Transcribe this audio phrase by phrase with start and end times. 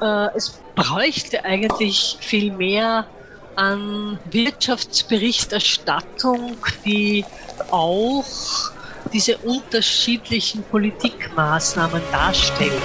[0.00, 3.06] Äh, es bräuchte eigentlich viel mehr
[3.54, 7.24] an Wirtschaftsberichterstattung, die
[7.70, 8.24] auch
[9.12, 12.82] diese unterschiedlichen Politikmaßnahmen darstellen.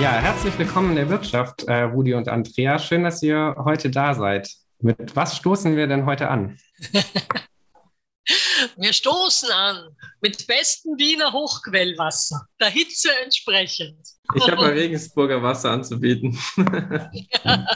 [0.00, 2.78] Ja, herzlich willkommen in der Wirtschaft, äh, Rudi und Andrea.
[2.78, 4.48] Schön, dass ihr heute da seid.
[4.80, 6.58] Mit was stoßen wir denn heute an?
[8.76, 9.88] wir stoßen an
[10.20, 14.06] mit bestem Wiener Hochquellwasser, der Hitze entsprechend.
[14.34, 16.30] Ich habe mal Regensburger Wasser anzubieten.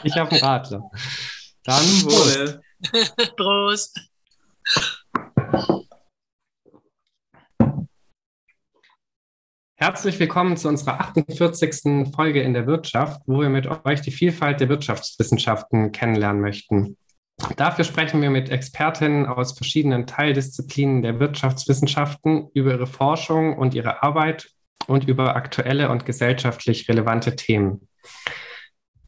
[0.05, 0.91] ich habe einen Radler.
[1.65, 2.61] Dann wohl.
[3.37, 4.01] Prost.
[9.83, 12.15] Herzlich willkommen zu unserer 48.
[12.15, 16.97] Folge in der Wirtschaft, wo wir mit euch die Vielfalt der Wirtschaftswissenschaften kennenlernen möchten.
[17.57, 24.05] Dafür sprechen wir mit Expertinnen aus verschiedenen Teildisziplinen der Wirtschaftswissenschaften über ihre Forschung und ihre
[24.05, 24.51] Arbeit
[24.87, 27.89] und über aktuelle und gesellschaftlich relevante Themen.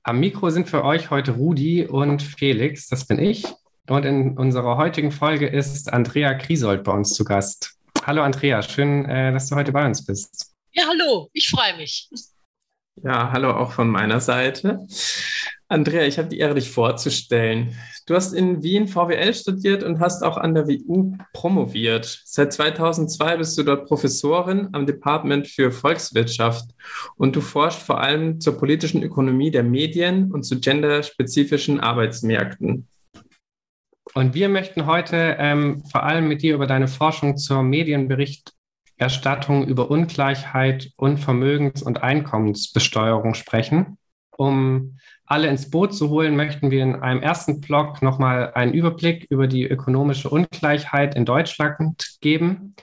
[0.02, 3.44] Am Mikro sind für euch heute Rudi und Felix, das bin ich.
[3.88, 7.78] Und in unserer heutigen Folge ist Andrea Kriesold bei uns zu Gast.
[8.04, 10.53] Hallo Andrea, schön, äh, dass du heute bei uns bist.
[10.76, 12.10] Ja, hallo, ich freue mich.
[13.02, 14.84] Ja, hallo auch von meiner Seite.
[15.68, 17.76] Andrea, ich habe die Ehre, dich vorzustellen.
[18.06, 22.22] Du hast in Wien VWL studiert und hast auch an der WU promoviert.
[22.24, 26.68] Seit 2002 bist du dort Professorin am Department für Volkswirtschaft
[27.16, 32.88] und du forschst vor allem zur politischen Ökonomie der Medien und zu genderspezifischen Arbeitsmärkten.
[34.12, 38.53] Und wir möchten heute ähm, vor allem mit dir über deine Forschung zur Medienbericht
[38.96, 43.98] Erstattung über Ungleichheit und Vermögens- und Einkommensbesteuerung sprechen.
[44.36, 49.26] Um alle ins Boot zu holen, möchten wir in einem ersten Blog nochmal einen Überblick
[49.30, 52.74] über die ökonomische Ungleichheit in Deutschland geben.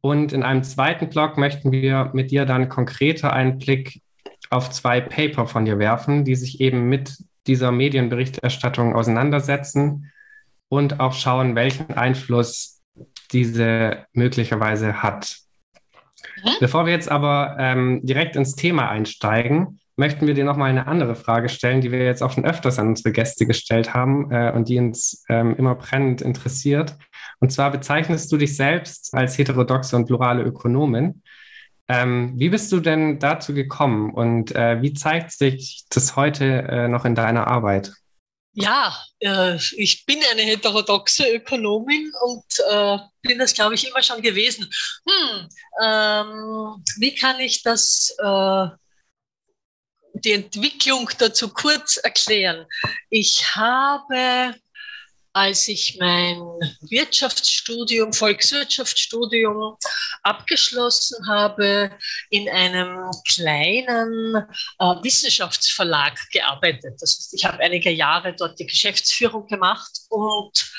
[0.00, 4.02] Und in einem zweiten Blog möchten wir mit dir dann konkreter einen Blick
[4.50, 7.16] auf zwei Paper von dir werfen, die sich eben mit
[7.46, 10.12] dieser Medienberichterstattung auseinandersetzen
[10.68, 12.75] und auch schauen, welchen Einfluss
[13.32, 15.36] diese möglicherweise hat.
[16.44, 16.50] Mhm.
[16.60, 21.14] Bevor wir jetzt aber ähm, direkt ins Thema einsteigen, möchten wir dir nochmal eine andere
[21.14, 24.68] Frage stellen, die wir jetzt auch schon öfters an unsere Gäste gestellt haben äh, und
[24.68, 26.96] die uns ähm, immer brennend interessiert.
[27.40, 31.22] Und zwar bezeichnest du dich selbst als heterodoxe und plurale Ökonomin.
[31.88, 36.88] Ähm, wie bist du denn dazu gekommen und äh, wie zeigt sich das heute äh,
[36.88, 37.92] noch in deiner Arbeit?
[38.58, 44.22] Ja, äh, ich bin eine heterodoxe Ökonomin und äh, bin das, glaube ich, immer schon
[44.22, 44.66] gewesen.
[45.06, 45.48] Hm,
[45.84, 48.66] ähm, wie kann ich das, äh,
[50.14, 52.66] die Entwicklung dazu kurz erklären?
[53.10, 54.54] Ich habe
[55.36, 56.40] als ich mein
[56.88, 59.76] Wirtschaftsstudium, Volkswirtschaftsstudium
[60.22, 61.90] abgeschlossen habe,
[62.30, 64.34] in einem kleinen
[64.78, 66.94] äh, Wissenschaftsverlag gearbeitet.
[67.02, 70.72] Das heißt, ich habe einige Jahre dort die Geschäftsführung gemacht und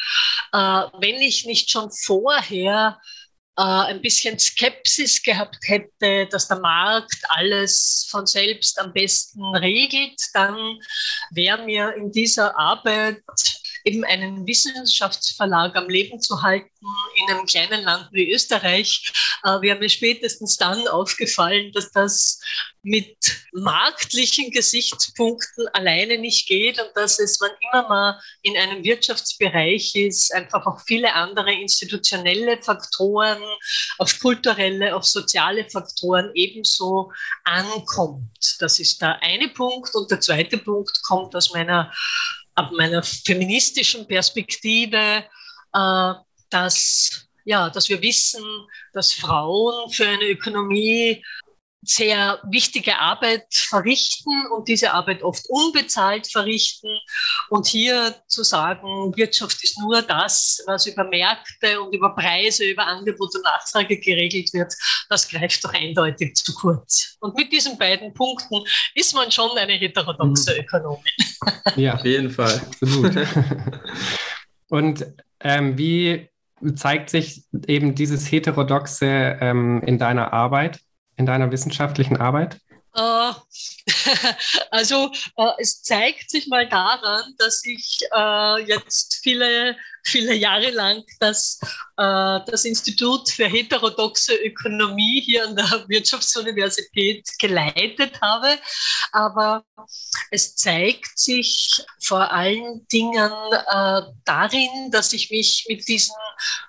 [0.53, 2.99] äh, wenn ich nicht schon vorher
[3.57, 10.19] äh, ein bisschen Skepsis gehabt hätte, dass der Markt alles von selbst am besten regelt,
[10.33, 10.79] dann
[11.29, 13.21] wäre mir in dieser Arbeit
[13.87, 16.69] eben einen Wissenschaftsverlag am Leben zu halten
[17.15, 19.11] in einem kleinen Land wie Österreich,
[19.43, 22.39] äh, wäre mir spätestens dann aufgefallen, dass das
[22.83, 23.17] mit
[23.51, 30.33] marktlichen Gesichtspunkten alleine nicht geht und dass es, wann immer man in einem Wirtschaftsbereich ist,
[30.33, 33.41] einfach auch viele andere institutionelle Faktoren,
[33.97, 37.11] auf kulturelle, auf soziale Faktoren ebenso
[37.43, 38.55] ankommt.
[38.59, 39.93] Das ist der eine Punkt.
[39.95, 41.91] Und der zweite Punkt kommt aus meiner
[42.57, 45.23] ab meiner feministischen Perspektive,
[45.73, 46.13] äh,
[46.49, 48.43] dass, ja, dass wir wissen,
[48.93, 51.23] dass Frauen für eine Ökonomie
[51.89, 56.89] sehr wichtige Arbeit verrichten und diese Arbeit oft unbezahlt verrichten.
[57.49, 62.85] Und hier zu sagen, Wirtschaft ist nur das, was über Märkte und über Preise, über
[62.85, 64.73] Angebot und Nachfrage geregelt wird,
[65.09, 67.17] das greift doch eindeutig zu kurz.
[67.19, 68.63] Und mit diesen beiden Punkten
[68.93, 70.59] ist man schon eine heterodoxe mhm.
[70.61, 71.03] Ökonomin.
[71.75, 73.13] Ja, auf jeden Fall, absolut.
[74.69, 75.05] und
[75.41, 76.29] ähm, wie
[76.75, 80.79] zeigt sich eben dieses Heterodoxe ähm, in deiner Arbeit?
[81.17, 82.61] In deiner wissenschaftlichen Arbeit?
[82.97, 83.31] Äh,
[84.71, 91.03] also äh, es zeigt sich mal daran, dass ich äh, jetzt viele, viele Jahre lang
[91.19, 91.59] das,
[91.97, 98.57] das Institut für heterodoxe Ökonomie hier an der Wirtschaftsuniversität geleitet habe.
[99.11, 99.65] Aber
[100.31, 103.31] es zeigt sich vor allen Dingen
[104.23, 106.15] darin, dass ich mich mit diesen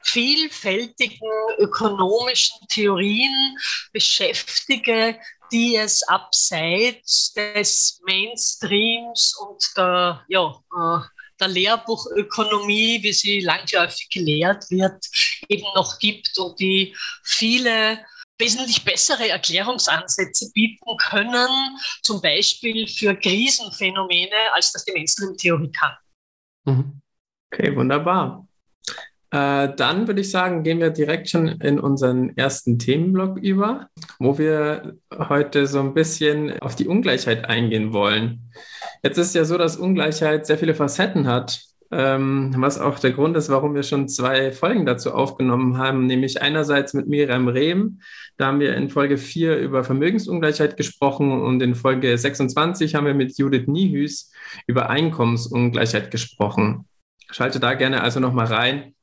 [0.03, 1.29] vielfältigen
[1.59, 3.57] ökonomischen Theorien
[3.93, 5.17] beschäftige,
[5.53, 11.01] die es abseits des Mainstreams und der, ja, äh,
[11.41, 15.05] der Lehrbuchökonomie, wie sie langläufig gelehrt wird,
[15.49, 18.05] eben noch gibt und die viele
[18.39, 21.49] wesentlich bessere Erklärungsansätze bieten können,
[22.03, 25.97] zum Beispiel für Krisenphänomene, als das die Mainstream-Theorie kann.
[26.65, 27.01] Mhm.
[27.53, 28.48] Okay, wunderbar.
[29.31, 33.89] Äh, dann würde ich sagen, gehen wir direkt schon in unseren ersten Themenblock über,
[34.19, 38.51] wo wir heute so ein bisschen auf die Ungleichheit eingehen wollen.
[39.03, 41.61] Jetzt ist ja so, dass Ungleichheit sehr viele Facetten hat,
[41.91, 46.41] ähm, was auch der Grund ist, warum wir schon zwei Folgen dazu aufgenommen haben, nämlich
[46.41, 48.01] einerseits mit Miriam Rehm.
[48.39, 53.15] Da haben wir in Folge 4 über Vermögensungleichheit gesprochen und in Folge 26 haben wir
[53.15, 54.33] mit Judith Niehüß
[54.67, 56.87] über Einkommensungleichheit gesprochen.
[57.31, 58.95] Schalte da gerne also nochmal rein.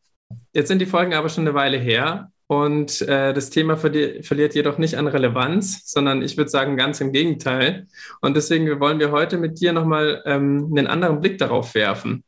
[0.56, 4.56] Jetzt sind die Folgen aber schon eine Weile her und äh, das Thema verli verliert
[4.56, 7.88] jedoch nicht an Relevanz, sondern ich würde sagen ganz im Gegenteil.
[8.22, 12.24] Und deswegen wollen wir heute mit dir nochmal ähm, einen anderen Blick darauf werfen.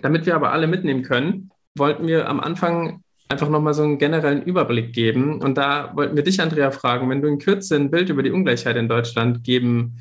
[0.00, 4.44] Damit wir aber alle mitnehmen können, wollten wir am Anfang einfach nochmal so einen generellen
[4.44, 5.42] Überblick geben.
[5.42, 8.30] Und da wollten wir dich, Andrea, fragen, wenn du in Kürze ein Bild über die
[8.30, 9.98] Ungleichheit in Deutschland geben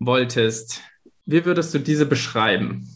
[0.00, 0.82] wolltest,
[1.26, 2.88] wie würdest du diese beschreiben?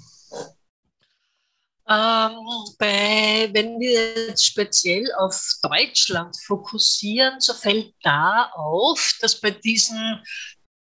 [1.93, 2.39] Ähm,
[2.79, 10.25] bei, wenn wir jetzt speziell auf Deutschland fokussieren, so fällt da auf, dass bei diesen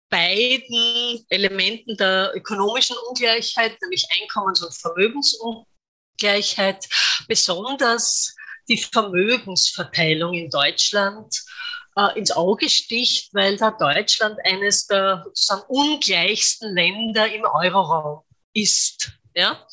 [0.08, 6.86] beiden Elementen der ökonomischen Ungleichheit, nämlich Einkommens- und Vermögensungleichheit,
[7.26, 8.32] besonders
[8.68, 11.42] die Vermögensverteilung in Deutschland
[11.96, 19.10] äh, ins Auge sticht, weil da Deutschland eines der sozusagen ungleichsten Länder im Euroraum ist.
[19.34, 19.66] Ja?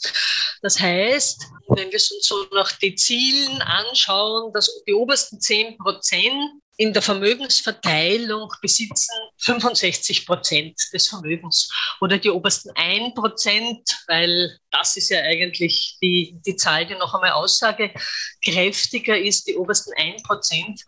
[0.61, 6.61] Das heißt, wenn wir uns so nach den Zielen anschauen, dass die obersten 10 Prozent
[6.77, 14.97] in der Vermögensverteilung besitzen 65 Prozent des Vermögens oder die obersten 1 Prozent, weil das
[14.97, 20.81] ist ja eigentlich die, die Zahl, die noch einmal aussagekräftiger ist, die obersten 1 Prozent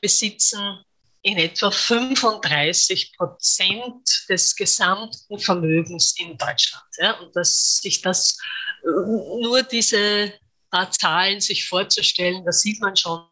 [0.00, 0.84] besitzen
[1.22, 6.84] in etwa 35 Prozent des gesamten Vermögens in Deutschland.
[6.98, 8.38] Ja, und dass sich das
[8.82, 10.32] nur diese
[10.70, 13.26] paar Zahlen sich vorzustellen, da sieht man schon,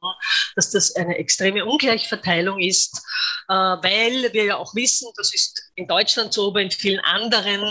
[0.56, 3.00] dass das eine extreme Ungleichverteilung ist,
[3.48, 7.62] äh, weil wir ja auch wissen, das ist in Deutschland so, aber in vielen anderen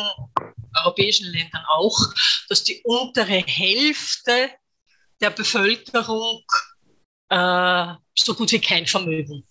[0.84, 1.98] europäischen Ländern auch,
[2.50, 4.50] dass die untere Hälfte
[5.20, 6.44] der Bevölkerung
[7.30, 9.47] äh, so gut wie kein Vermögen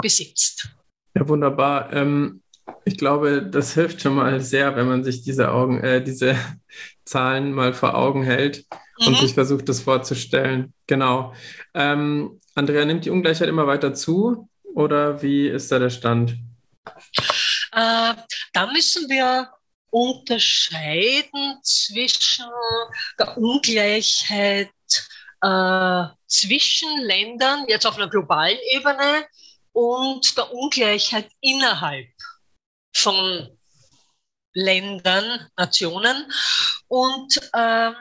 [0.00, 0.68] besitzt.
[1.14, 1.92] Ja, wunderbar.
[1.92, 2.42] Ähm,
[2.84, 6.36] ich glaube, das hilft schon mal sehr, wenn man sich diese Augen, äh, diese
[7.04, 8.64] Zahlen mal vor Augen hält
[8.98, 9.08] mhm.
[9.08, 10.72] und sich versucht, das vorzustellen.
[10.86, 11.34] Genau.
[11.74, 16.36] Ähm, Andrea, nimmt die Ungleichheit immer weiter zu oder wie ist da der Stand?
[17.72, 18.14] Äh,
[18.52, 19.48] da müssen wir
[19.90, 22.46] unterscheiden zwischen
[23.18, 24.70] der Ungleichheit
[25.40, 29.26] äh, zwischen Ländern, jetzt auf einer globalen Ebene,
[29.78, 32.08] und der Ungleichheit innerhalb
[32.92, 33.48] von
[34.52, 36.32] Ländern, Nationen.
[36.88, 37.94] Und ähm,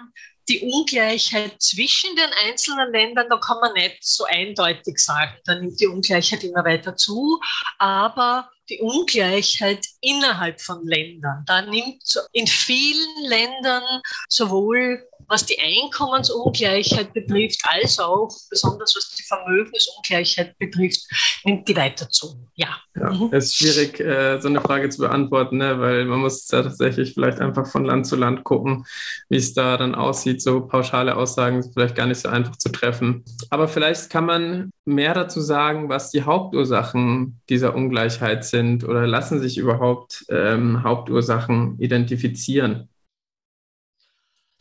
[0.50, 5.80] die Ungleichheit zwischen den einzelnen Ländern, da kann man nicht so eindeutig sagen, da nimmt
[5.80, 7.40] die Ungleichheit immer weiter zu,
[7.78, 17.14] aber die Ungleichheit innerhalb von Ländern, da nimmt in vielen Ländern sowohl was die Einkommensungleichheit
[17.14, 21.02] betrifft, als auch besonders was die Vermögensungleichheit betrifft,
[21.44, 22.48] nimmt die weiter zu.
[22.56, 22.78] Ja.
[22.96, 23.30] ja mhm.
[23.32, 25.80] Es ist schwierig, äh, so eine Frage zu beantworten, ne?
[25.80, 28.86] weil man muss tatsächlich vielleicht einfach von Land zu Land gucken,
[29.30, 30.42] wie es da dann aussieht.
[30.42, 33.24] So pauschale Aussagen sind vielleicht gar nicht so einfach zu treffen.
[33.50, 39.40] Aber vielleicht kann man mehr dazu sagen, was die Hauptursachen dieser Ungleichheit sind oder lassen
[39.42, 42.90] sich überhaupt ähm, Hauptursachen identifizieren?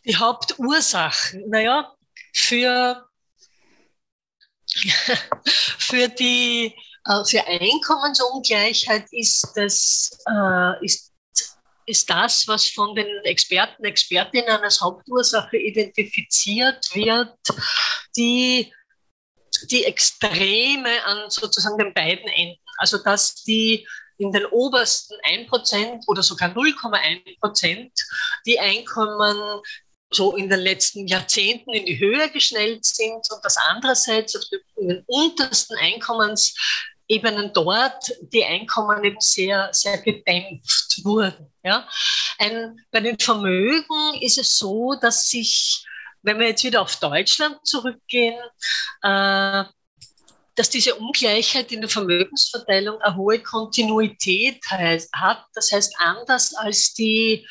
[0.06, 1.48] Die Hauptursachen?
[1.48, 1.94] Naja,
[2.32, 3.08] für,
[5.78, 6.75] für die
[7.06, 11.12] äh, für Einkommensungleichheit ist das, äh, ist,
[11.86, 17.36] ist das, was von den Experten, Expertinnen als Hauptursache identifiziert wird,
[18.16, 18.72] die,
[19.70, 22.60] die Extreme an sozusagen den beiden Enden.
[22.78, 23.86] Also dass die
[24.18, 27.90] in den obersten 1% oder sogar 0,1%
[28.46, 29.60] die Einkommen
[30.10, 34.44] so in den letzten Jahrzehnten in die Höhe geschnellt sind und dass andererseits auf
[34.76, 41.52] den untersten Einkommensebenen dort die Einkommen eben sehr, sehr gedämpft wurden.
[41.62, 41.88] Ja?
[42.38, 45.84] Ein, bei den Vermögen ist es so, dass sich,
[46.22, 48.38] wenn wir jetzt wieder auf Deutschland zurückgehen,
[49.02, 49.64] äh,
[50.54, 55.44] dass diese Ungleichheit in der Vermögensverteilung eine hohe Kontinuität hat.
[55.52, 57.46] Das heißt, anders als die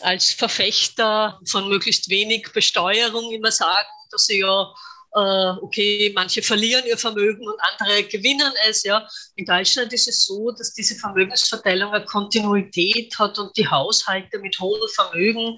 [0.00, 4.72] als Verfechter von möglichst wenig Besteuerung immer sagen, dass sie ja
[5.14, 8.82] äh, okay, manche verlieren ihr Vermögen und andere gewinnen es.
[8.82, 9.06] Ja.
[9.36, 14.58] In Deutschland ist es so, dass diese Vermögensverteilung eine Kontinuität hat und die Haushalte mit
[14.58, 15.56] hohem Vermögen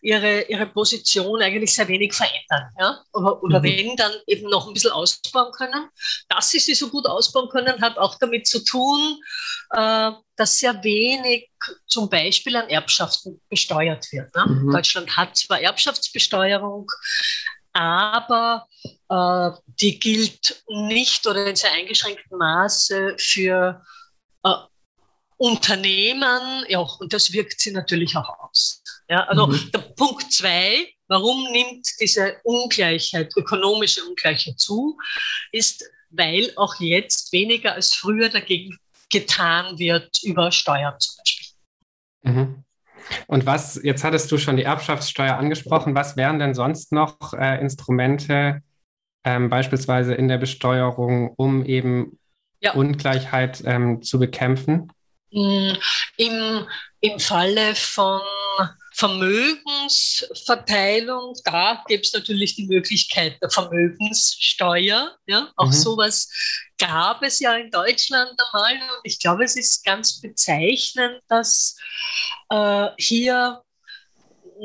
[0.00, 2.70] ihre, ihre Position eigentlich sehr wenig verändern.
[2.80, 3.04] Ja.
[3.12, 3.64] Oder, oder mhm.
[3.64, 5.90] wenn, dann eben noch ein bisschen ausbauen können.
[6.30, 9.20] Dass sie sie so gut ausbauen können, hat auch damit zu tun,
[9.72, 11.50] äh, dass sehr wenig
[11.86, 14.34] zum Beispiel an Erbschaften besteuert wird.
[14.34, 14.46] Ne?
[14.46, 14.72] Mhm.
[14.72, 16.90] Deutschland hat zwar Erbschaftsbesteuerung,
[17.72, 18.66] aber
[19.08, 23.84] äh, die gilt nicht oder in sehr eingeschränktem Maße für
[24.44, 24.50] äh,
[25.38, 28.82] Unternehmen, ja, und das wirkt sie natürlich auch aus.
[29.08, 29.70] Ja, also mhm.
[29.72, 34.96] der Punkt zwei, warum nimmt diese Ungleichheit, ökonomische Ungleichheit zu,
[35.52, 38.78] ist, weil auch jetzt weniger als früher dagegen
[39.10, 41.45] getan wird über Steuern zum Beispiel.
[42.22, 42.64] Mhm.
[43.26, 47.60] Und was, jetzt hattest du schon die Erbschaftssteuer angesprochen, was wären denn sonst noch äh,
[47.60, 48.62] Instrumente,
[49.24, 52.18] ähm, beispielsweise in der Besteuerung, um eben
[52.60, 52.74] ja.
[52.74, 54.92] Ungleichheit ähm, zu bekämpfen?
[55.30, 55.72] Mm,
[56.16, 56.66] Im,
[57.00, 58.20] Im Falle von
[58.96, 65.14] Vermögensverteilung, da gäbe es natürlich die Möglichkeit der Vermögenssteuer.
[65.26, 65.52] Ja?
[65.56, 65.72] Auch mhm.
[65.72, 66.30] sowas
[66.78, 68.90] gab es ja in Deutschland einmal.
[68.96, 71.76] Und ich glaube, es ist ganz bezeichnend, dass
[72.50, 73.62] äh, hier,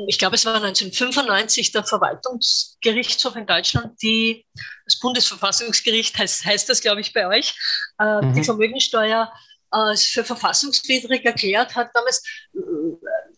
[0.06, 4.46] ich glaube, es war 1995 der Verwaltungsgerichtshof in Deutschland, die,
[4.84, 7.54] das Bundesverfassungsgericht heißt, heißt das, glaube ich, bei euch,
[7.98, 8.34] äh, mhm.
[8.34, 9.32] die Vermögensteuer
[9.72, 12.22] äh, für verfassungswidrig erklärt hat damals,
[12.54, 12.58] äh,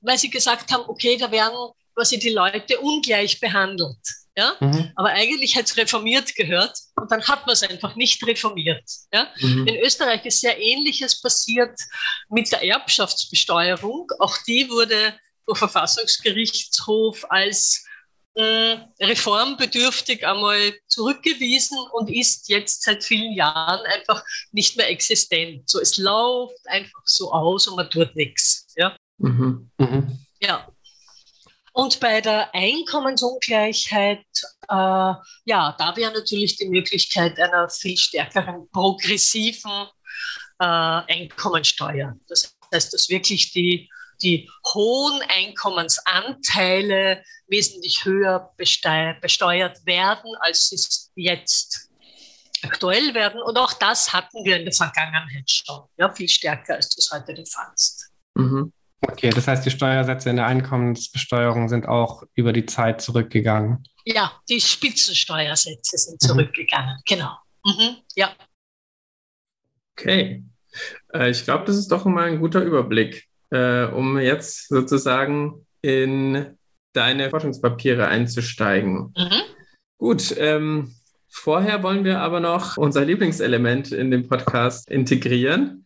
[0.00, 4.23] weil sie gesagt haben, okay, da werden quasi die Leute ungleich behandelt.
[4.36, 4.56] Ja?
[4.60, 4.92] Mhm.
[4.96, 8.84] Aber eigentlich hat es reformiert gehört und dann hat man es einfach nicht reformiert.
[9.12, 9.28] Ja?
[9.40, 9.66] Mhm.
[9.66, 11.78] In Österreich ist sehr Ähnliches passiert
[12.28, 14.10] mit der Erbschaftsbesteuerung.
[14.18, 15.14] Auch die wurde
[15.44, 17.84] vom Verfassungsgerichtshof als
[18.34, 25.68] äh, reformbedürftig einmal zurückgewiesen und ist jetzt seit vielen Jahren einfach nicht mehr existent.
[25.68, 28.66] So, es läuft einfach so aus und man tut nichts.
[28.76, 28.96] Ja.
[29.18, 29.70] Mhm.
[29.78, 30.18] Mhm.
[30.40, 30.68] ja.
[31.74, 34.24] Und bei der Einkommensungleichheit,
[34.68, 34.74] äh,
[35.44, 39.88] ja, da wäre natürlich die Möglichkeit einer viel stärkeren progressiven
[40.60, 42.14] äh, Einkommensteuer.
[42.28, 43.90] Das heißt, dass wirklich die
[44.22, 50.78] die hohen Einkommensanteile wesentlich höher besteuert werden, als sie
[51.20, 51.90] jetzt
[52.62, 53.42] aktuell werden.
[53.42, 57.34] Und auch das hatten wir in der Vergangenheit schon, ja, viel stärker, als das heute
[57.34, 58.12] der Fall ist.
[58.34, 58.72] Mhm.
[59.08, 63.84] Okay, das heißt, die Steuersätze in der Einkommensbesteuerung sind auch über die Zeit zurückgegangen.
[64.04, 66.26] Ja, die Spitzensteuersätze sind mhm.
[66.26, 67.36] zurückgegangen, genau.
[67.64, 67.96] Mhm.
[68.14, 68.32] Ja.
[69.96, 70.44] Okay.
[71.12, 76.56] Äh, ich glaube, das ist doch mal ein guter Überblick äh, um jetzt sozusagen in
[76.92, 79.12] deine Forschungspapiere einzusteigen.
[79.16, 79.42] Mhm.
[79.98, 80.94] Gut, ähm,
[81.28, 85.83] vorher wollen wir aber noch unser Lieblingselement in dem Podcast integrieren.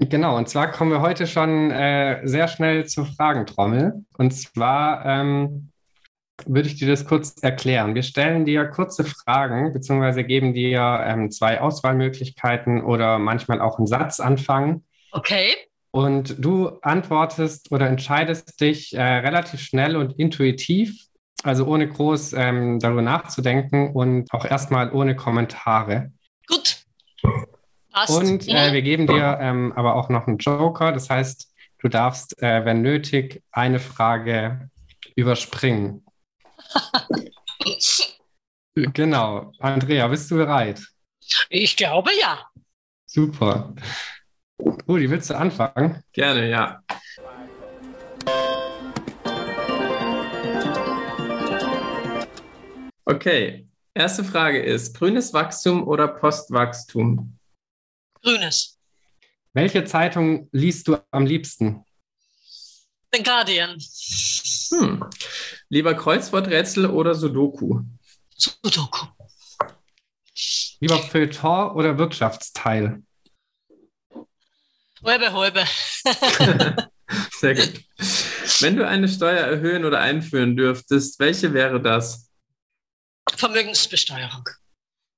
[0.00, 4.02] Genau, und zwar kommen wir heute schon äh, sehr schnell zur Fragentrommel.
[4.16, 5.70] Und zwar ähm,
[6.46, 7.94] würde ich dir das kurz erklären.
[7.94, 13.86] Wir stellen dir kurze Fragen, beziehungsweise geben dir ähm, zwei Auswahlmöglichkeiten oder manchmal auch einen
[13.86, 14.84] Satzanfang.
[15.12, 15.50] Okay.
[15.90, 21.08] Und du antwortest oder entscheidest dich äh, relativ schnell und intuitiv,
[21.42, 26.10] also ohne groß ähm, darüber nachzudenken und auch erstmal ohne Kommentare.
[26.46, 26.79] Gut.
[27.92, 28.10] Passt.
[28.10, 30.92] Und äh, wir geben dir ähm, aber auch noch einen Joker.
[30.92, 34.70] Das heißt, du darfst, äh, wenn nötig, eine Frage
[35.16, 36.04] überspringen.
[38.74, 39.52] genau.
[39.58, 40.80] Andrea, bist du bereit?
[41.48, 42.40] Ich glaube ja.
[43.06, 43.74] Super.
[44.88, 46.02] Rudi, willst du anfangen?
[46.12, 46.82] Gerne, ja.
[53.04, 57.39] Okay, erste Frage ist: grünes Wachstum oder Postwachstum?
[58.22, 58.78] Grünes.
[59.52, 61.84] Welche Zeitung liest du am liebsten?
[63.12, 63.78] The Guardian.
[64.70, 65.04] Hm.
[65.68, 67.80] Lieber Kreuzworträtsel oder Sudoku?
[68.36, 69.06] Sudoku.
[70.80, 73.02] Lieber Feuilleton oder Wirtschaftsteil?
[75.04, 75.64] Halbe, halbe.
[77.32, 77.84] Sehr gut.
[78.60, 82.30] Wenn du eine Steuer erhöhen oder einführen dürftest, welche wäre das?
[83.34, 84.44] Vermögensbesteuerung.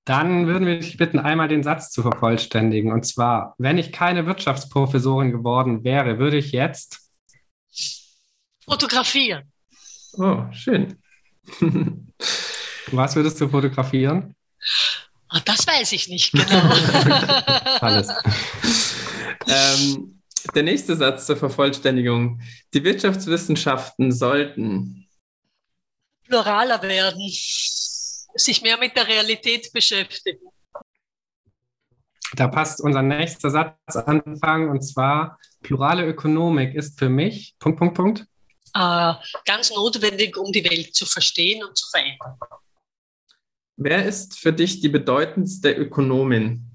[0.04, 2.92] Dann würden wir dich bitten, einmal den Satz zu vervollständigen.
[2.92, 7.00] Und zwar, wenn ich keine Wirtschaftsprofessorin geworden wäre, würde ich jetzt
[8.64, 9.50] fotografieren.
[10.14, 10.99] Oh, schön.
[12.90, 14.35] Was würdest du fotografieren?
[15.28, 16.44] Ah, das weiß ich nicht genau.
[17.80, 18.09] Alles.
[19.49, 20.23] Ähm,
[20.54, 22.40] der nächste Satz zur Vervollständigung.
[22.75, 25.09] Die Wirtschaftswissenschaften sollten
[26.26, 27.21] pluraler werden,
[28.34, 30.46] sich mehr mit der Realität beschäftigen.
[32.34, 37.94] Da passt unser nächster Satz anfangen und zwar plurale Ökonomik ist für mich Punkt Punkt
[37.94, 38.26] Punkt
[38.74, 42.38] äh, ganz notwendig, um die Welt zu verstehen und zu verändern.
[43.76, 46.70] Wer ist für dich die bedeutendste Ökonomin?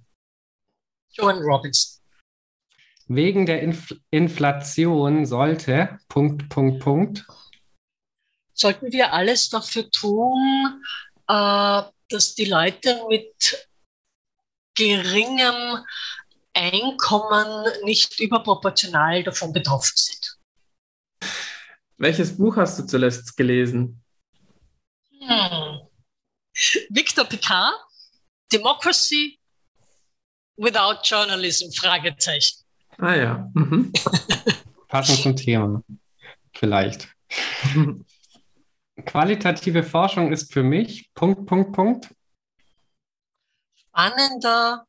[1.12, 2.04] Joan Robinson.
[3.08, 7.26] Wegen der Inf Inflation sollte Punkt, Punkt, Punkt.
[8.54, 10.84] Sollten wir alles dafür tun,
[11.28, 13.68] dass die Leute mit
[14.76, 15.84] geringem
[16.54, 20.38] Einkommen nicht überproportional davon betroffen sind.
[21.98, 24.04] Welches Buch hast du zuletzt gelesen?
[25.20, 25.82] Hm.
[26.90, 27.76] Victor Picard,
[28.52, 29.40] Democracy
[30.58, 31.72] without Journalism?
[31.72, 32.64] Fragezeichen.
[32.98, 33.50] Ah ja.
[33.54, 33.92] Mhm.
[34.88, 35.84] Passend zum Thema.
[36.54, 37.08] Vielleicht.
[39.08, 42.14] Qualitative Forschung ist für mich Punkt, Punkt, Punkt.
[43.76, 44.86] Spannender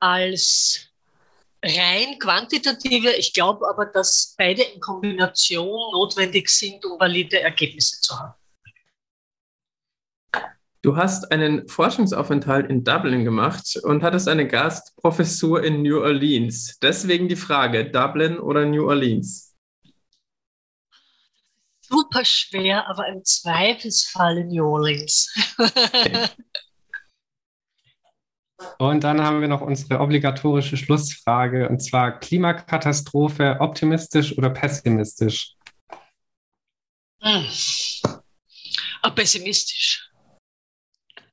[0.00, 0.88] als
[1.64, 3.10] rein quantitative.
[3.12, 8.34] Ich glaube aber, dass beide in Kombination notwendig sind, um valide Ergebnisse zu haben.
[10.82, 16.78] Du hast einen Forschungsaufenthalt in Dublin gemacht und hattest eine Gastprofessur in New Orleans.
[16.82, 19.53] Deswegen die Frage, Dublin oder New Orleans?
[21.94, 25.32] Super schwer, aber im Zweifelsfall in New Orleans.
[28.78, 35.54] Und dann haben wir noch unsere obligatorische Schlussfrage, und zwar Klimakatastrophe, optimistisch oder pessimistisch?
[37.20, 37.46] Hm.
[39.02, 40.10] Ah, pessimistisch.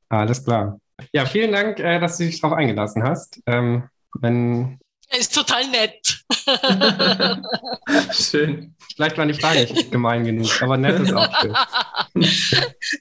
[0.09, 0.79] Alles klar.
[1.11, 3.41] Ja, vielen Dank, äh, dass du dich darauf eingelassen hast.
[3.47, 4.77] Ähm, wenn
[5.13, 6.23] er ist total nett.
[8.13, 8.73] schön.
[8.95, 11.51] Vielleicht war die Frage nicht gemein genug, aber nett ist auch schön.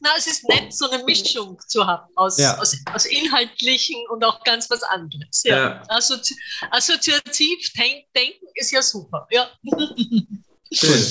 [0.00, 2.58] Na, es ist nett, so eine Mischung zu haben aus, ja.
[2.58, 5.42] aus, aus Inhaltlichen und auch ganz was anderes.
[5.44, 5.56] Ja.
[5.56, 5.82] ja.
[5.88, 6.36] Assozi
[6.70, 9.26] assoziativ denken ist ja super.
[9.30, 9.48] Ja.
[10.72, 11.04] Schön.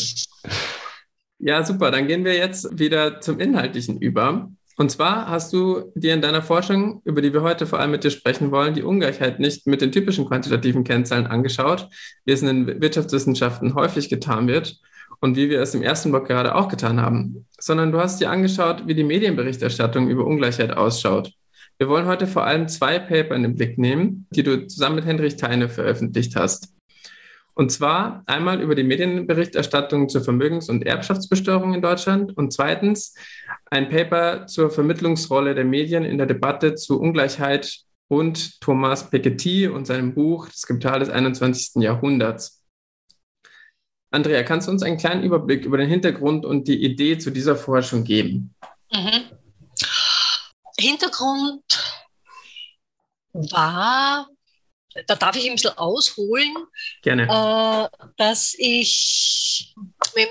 [1.39, 1.91] Ja, super.
[1.91, 4.49] Dann gehen wir jetzt wieder zum Inhaltlichen über.
[4.79, 8.05] Und zwar hast du dir in deiner Forschung, über die wir heute vor allem mit
[8.05, 11.89] dir sprechen wollen, die Ungleichheit nicht mit den typischen quantitativen Kennzahlen angeschaut,
[12.23, 14.79] wie es in den Wirtschaftswissenschaften häufig getan wird
[15.19, 18.31] und wie wir es im ersten Block gerade auch getan haben, sondern du hast dir
[18.31, 21.33] angeschaut, wie die Medienberichterstattung über Ungleichheit ausschaut.
[21.77, 25.05] Wir wollen heute vor allem zwei Paper in den Blick nehmen, die du zusammen mit
[25.05, 26.73] Hendrich Theine veröffentlicht hast.
[27.59, 33.15] Und zwar einmal über die Medienberichterstattung zur Vermögens- und Erbschaftsbesteuerung in Deutschland und zweitens
[33.71, 39.85] ein Paper zur Vermittlungsrolle der Medien in der Debatte zu Ungleichheit und Thomas Piketty und
[39.85, 41.83] seinem Buch Das Kapital des 21.
[41.83, 42.63] Jahrhunderts.
[44.11, 47.55] Andrea, kannst du uns einen kleinen Überblick über den Hintergrund und die Idee zu dieser
[47.55, 48.55] Forschung geben?
[48.91, 49.25] Mhm.
[50.79, 51.63] Hintergrund
[53.33, 54.27] war
[55.07, 56.55] da darf ich ein bisschen ausholen,
[57.01, 57.23] Gerne.
[57.23, 59.73] Äh, dass ich,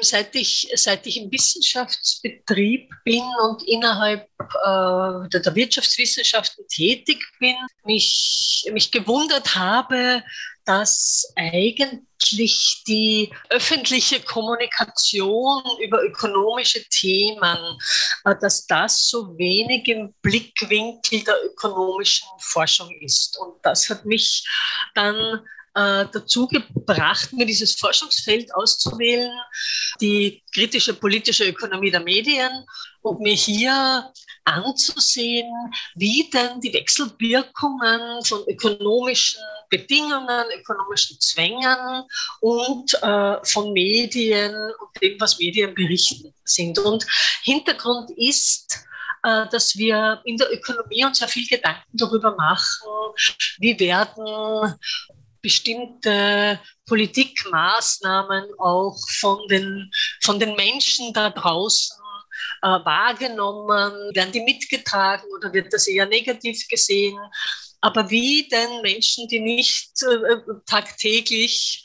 [0.02, 7.56] seit ich, seit ich im Wissenschaftsbetrieb bin und innerhalb äh, der, der, Wirtschaftswissenschaften tätig bin,
[7.84, 10.22] mich, mich gewundert habe,
[10.64, 12.00] dass eigentlich
[12.86, 17.78] die öffentliche Kommunikation über ökonomische Themen,
[18.24, 23.38] äh, dass das so wenig im Blickwinkel der ökonomischen Forschung ist.
[23.38, 24.46] Und das hat mich
[24.94, 25.40] dann
[25.78, 29.30] äh, dazu gebracht, mir dieses Forschungsfeld auszuwählen,
[30.00, 32.50] die kritische politische Ökonomie der Medien
[33.02, 34.12] und mir hier
[34.44, 35.46] anzusehen,
[35.94, 42.04] wie denn die Wechselwirkungen von ökonomischen Bedingungen, ökonomischen Zwängen
[42.40, 46.78] und äh, von Medien und dem, was Medien berichten sind.
[46.78, 47.06] Und
[47.42, 48.84] Hintergrund ist,
[49.22, 52.88] äh, dass wir in der Ökonomie uns sehr viel Gedanken darüber machen,
[53.58, 54.74] wie werden
[55.48, 59.90] bestimmte Politikmaßnahmen auch von den,
[60.22, 61.96] von den Menschen da draußen
[62.62, 63.92] äh, wahrgenommen?
[64.14, 67.18] Werden die mitgetragen oder wird das eher negativ gesehen?
[67.80, 71.84] aber wie denn Menschen, die nicht äh, tagtäglich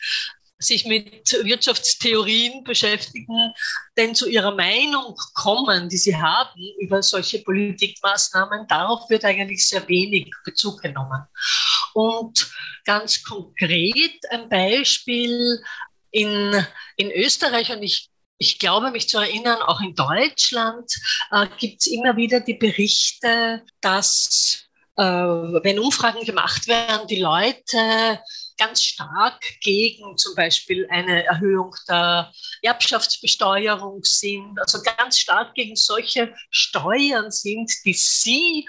[0.60, 3.54] sich mit Wirtschaftstheorien beschäftigen,
[3.97, 9.88] denn zu ihrer Meinung kommen, die sie haben über solche Politikmaßnahmen, darauf wird eigentlich sehr
[9.88, 11.21] wenig Bezug genommen.
[11.94, 12.52] Und
[12.86, 15.62] ganz konkret ein Beispiel
[16.12, 16.66] in,
[16.98, 20.92] in Österreich, und ich ich glaube, mich zu erinnern, auch in Deutschland
[21.32, 24.66] äh, gibt es immer wieder die Berichte, dass
[24.98, 28.20] äh, wenn Umfragen gemacht werden, die Leute
[28.58, 36.34] ganz stark gegen zum Beispiel eine Erhöhung der Erbschaftsbesteuerung sind, also ganz stark gegen solche
[36.52, 38.68] Steuern sind, die sie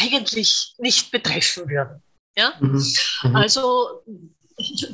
[0.00, 2.02] eigentlich nicht betreffen würden.
[2.36, 2.54] Ja?
[2.60, 2.84] Mhm.
[3.22, 3.36] Mhm.
[3.36, 4.02] Also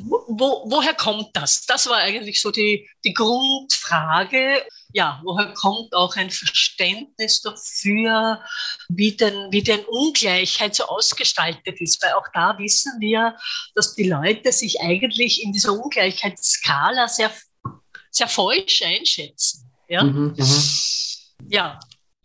[0.03, 1.65] wo, woher kommt das?
[1.65, 4.63] Das war eigentlich so die, die Grundfrage.
[4.93, 8.41] Ja, woher kommt auch ein Verständnis dafür,
[8.89, 12.01] wie denn, wie denn Ungleichheit so ausgestaltet ist?
[12.01, 13.35] Weil auch da wissen wir,
[13.75, 17.31] dass die Leute sich eigentlich in dieser Ungleichheitsskala sehr,
[18.09, 19.71] sehr falsch einschätzen.
[19.87, 20.03] Ja.
[20.03, 20.63] Mhm, mhm.
[21.47, 21.79] ja.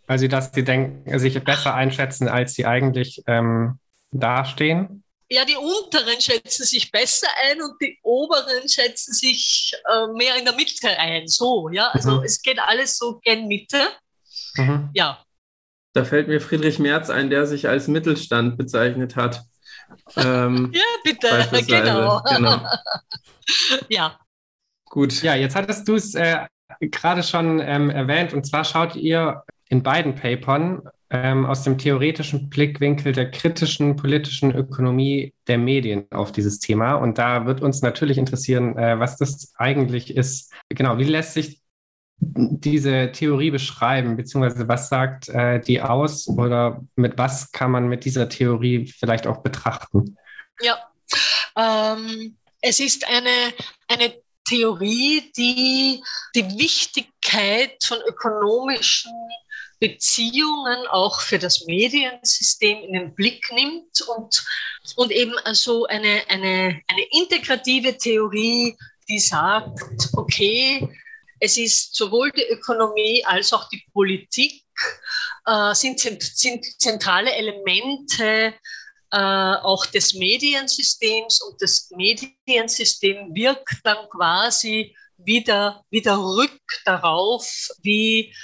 [0.06, 3.78] Also, dass sie denken, sich besser einschätzen, als sie eigentlich ähm,
[4.12, 5.02] dastehen?
[5.28, 10.44] ja, die unteren schätzen sich besser ein und die oberen schätzen sich äh, mehr in
[10.44, 11.26] der Mitte ein.
[11.26, 12.24] So, ja, also mhm.
[12.24, 13.88] es geht alles so gen Mitte.
[14.56, 14.90] Mhm.
[14.94, 15.22] Ja.
[15.94, 19.42] Da fällt mir Friedrich Merz ein, der sich als Mittelstand bezeichnet hat.
[20.16, 22.22] Ähm, ja, bitte, genau.
[22.22, 22.60] genau.
[23.88, 24.18] ja.
[24.84, 25.22] Gut.
[25.22, 26.46] Ja, jetzt hattest du es äh,
[26.80, 32.48] gerade schon ähm, erwähnt und zwar schaut ihr in beiden Papern ähm, aus dem theoretischen
[32.48, 36.94] Blickwinkel der kritischen politischen Ökonomie der Medien auf dieses Thema.
[36.94, 40.52] Und da wird uns natürlich interessieren, äh, was das eigentlich ist.
[40.68, 41.60] Genau, wie lässt sich
[42.18, 48.04] diese Theorie beschreiben, beziehungsweise was sagt äh, die aus oder mit was kann man mit
[48.04, 50.16] dieser Theorie vielleicht auch betrachten?
[50.60, 50.78] Ja,
[51.56, 53.52] ähm, es ist eine,
[53.88, 54.14] eine
[54.48, 56.02] Theorie, die
[56.34, 59.12] die Wichtigkeit von ökonomischen
[59.78, 64.44] Beziehungen auch für das Mediensystem in den Blick nimmt und,
[64.96, 68.76] und eben also eine, eine, eine integrative Theorie,
[69.08, 69.80] die sagt,
[70.14, 70.88] okay,
[71.40, 74.64] es ist sowohl die Ökonomie als auch die Politik
[75.46, 78.54] äh, sind, sind zentrale Elemente
[79.12, 88.34] äh, auch des Mediensystems und das Mediensystem wirkt dann quasi wieder, wieder rück darauf, wie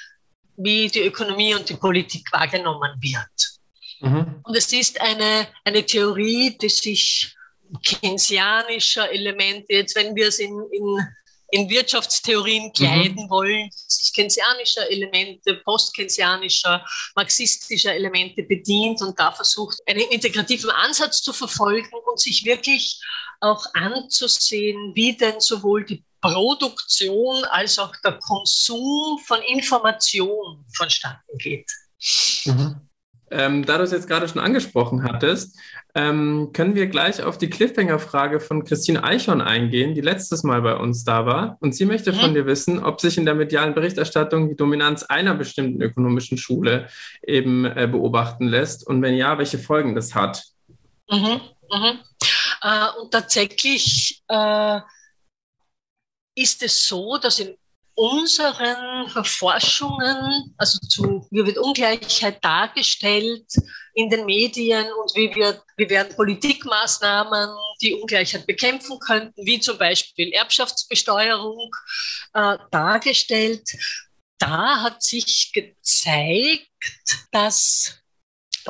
[0.57, 3.53] wie die Ökonomie und die Politik wahrgenommen wird.
[4.01, 4.41] Mhm.
[4.43, 7.35] Und es ist eine, eine Theorie, die sich
[7.85, 11.07] keynesianischer Elemente, jetzt wenn wir es in, in,
[11.53, 12.73] in Wirtschaftstheorien mhm.
[12.73, 13.31] kleiden mhm.
[13.31, 16.85] wollen, sich keynesianischer Elemente, postkeynesianischer,
[17.15, 23.01] marxistischer Elemente bedient und da versucht, einen integrativen Ansatz zu verfolgen und sich wirklich
[23.41, 31.71] auch anzusehen, wie denn sowohl die Produktion als auch der Konsum von Information vonstatten geht.
[32.47, 32.77] Mhm.
[33.33, 35.59] Ähm, da du es jetzt gerade schon angesprochen hattest,
[35.95, 40.77] ähm, können wir gleich auf die Cliffhanger-Frage von Christine Eichhorn eingehen, die letztes Mal bei
[40.77, 41.57] uns da war.
[41.61, 42.17] Und sie möchte mhm.
[42.17, 46.89] von dir wissen, ob sich in der medialen Berichterstattung die Dominanz einer bestimmten ökonomischen Schule
[47.27, 50.45] eben äh, beobachten lässt und wenn ja, welche Folgen das hat.
[51.11, 51.41] Mhm.
[51.73, 51.99] Mhm.
[52.63, 54.81] Äh, und tatsächlich äh,
[56.35, 57.57] ist es so, dass in
[57.95, 63.47] unseren Forschungen, also zu, wie wird Ungleichheit dargestellt
[63.95, 67.51] in den Medien und wie, wird, wie werden Politikmaßnahmen,
[67.83, 71.71] die Ungleichheit bekämpfen könnten, wie zum Beispiel Erbschaftsbesteuerung,
[72.33, 73.69] äh, dargestellt.
[74.39, 76.71] Da hat sich gezeigt,
[77.31, 77.99] dass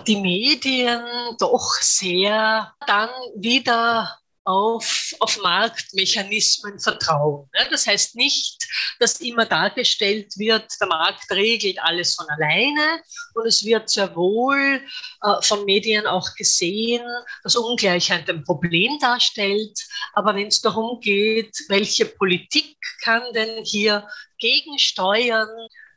[0.06, 1.04] die Medien
[1.38, 7.48] doch sehr dann wieder auf, auf Marktmechanismen vertrauen.
[7.70, 8.66] Das heißt nicht,
[8.98, 13.02] dass immer dargestellt wird, der Markt regelt alles von alleine
[13.34, 14.82] und es wird sehr wohl
[15.22, 17.02] äh, von Medien auch gesehen,
[17.42, 19.78] dass Ungleichheit ein Problem darstellt.
[20.14, 25.48] Aber wenn es darum geht, welche Politik kann denn hier gegensteuern,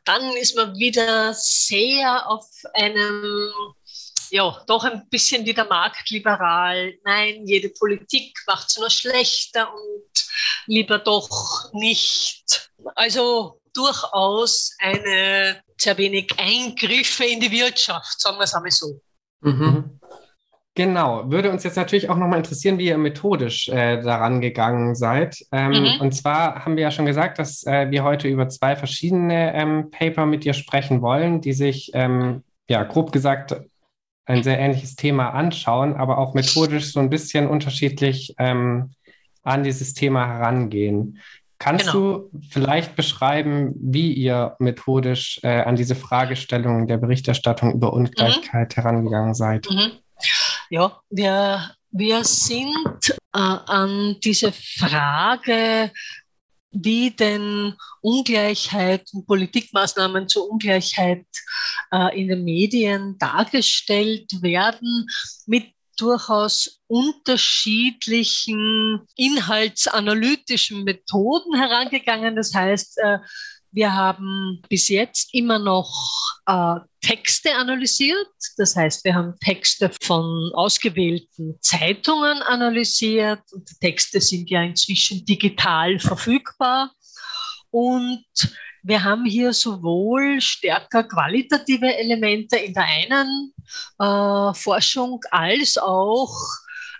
[0.04, 3.52] dann ist man wieder sehr auf einem
[4.30, 6.94] ja, doch ein bisschen wieder marktliberal.
[7.04, 10.26] Nein, jede Politik macht es nur schlechter und
[10.66, 12.70] lieber doch nicht.
[12.94, 19.00] Also durchaus eine sehr wenig Eingriffe in die Wirtschaft, sagen wir es einmal so.
[19.40, 20.00] Mhm.
[20.76, 25.42] Genau, würde uns jetzt natürlich auch nochmal interessieren, wie ihr methodisch äh, daran gegangen seid.
[25.50, 26.00] Ähm, mhm.
[26.02, 29.90] Und zwar haben wir ja schon gesagt, dass äh, wir heute über zwei verschiedene ähm,
[29.90, 33.56] Paper mit dir sprechen wollen, die sich, ähm, ja, grob gesagt,
[34.26, 38.90] ein sehr ähnliches Thema anschauen, aber auch methodisch so ein bisschen unterschiedlich ähm,
[39.42, 41.20] an dieses Thema herangehen.
[41.58, 42.18] Kannst genau.
[42.18, 48.82] du vielleicht beschreiben, wie ihr methodisch äh, an diese Fragestellung der Berichterstattung über Ungleichheit mhm.
[48.82, 49.66] herangegangen seid?
[49.70, 49.92] Mhm.
[50.68, 55.92] Ja, wir, wir sind äh, an diese Frage,
[56.82, 61.26] wie denn Ungleichheit und Politikmaßnahmen zur Ungleichheit
[61.92, 65.06] äh, in den Medien dargestellt werden,
[65.46, 72.36] mit durchaus unterschiedlichen inhaltsanalytischen Methoden herangegangen.
[72.36, 73.18] Das heißt, äh,
[73.76, 75.92] wir haben bis jetzt immer noch
[76.46, 78.26] äh, Texte analysiert.
[78.56, 83.42] Das heißt, wir haben Texte von ausgewählten Zeitungen analysiert.
[83.52, 86.90] Und die Texte sind ja inzwischen digital verfügbar.
[87.70, 88.24] Und
[88.82, 93.52] wir haben hier sowohl stärker qualitative Elemente in der einen
[93.98, 96.34] äh, Forschung als auch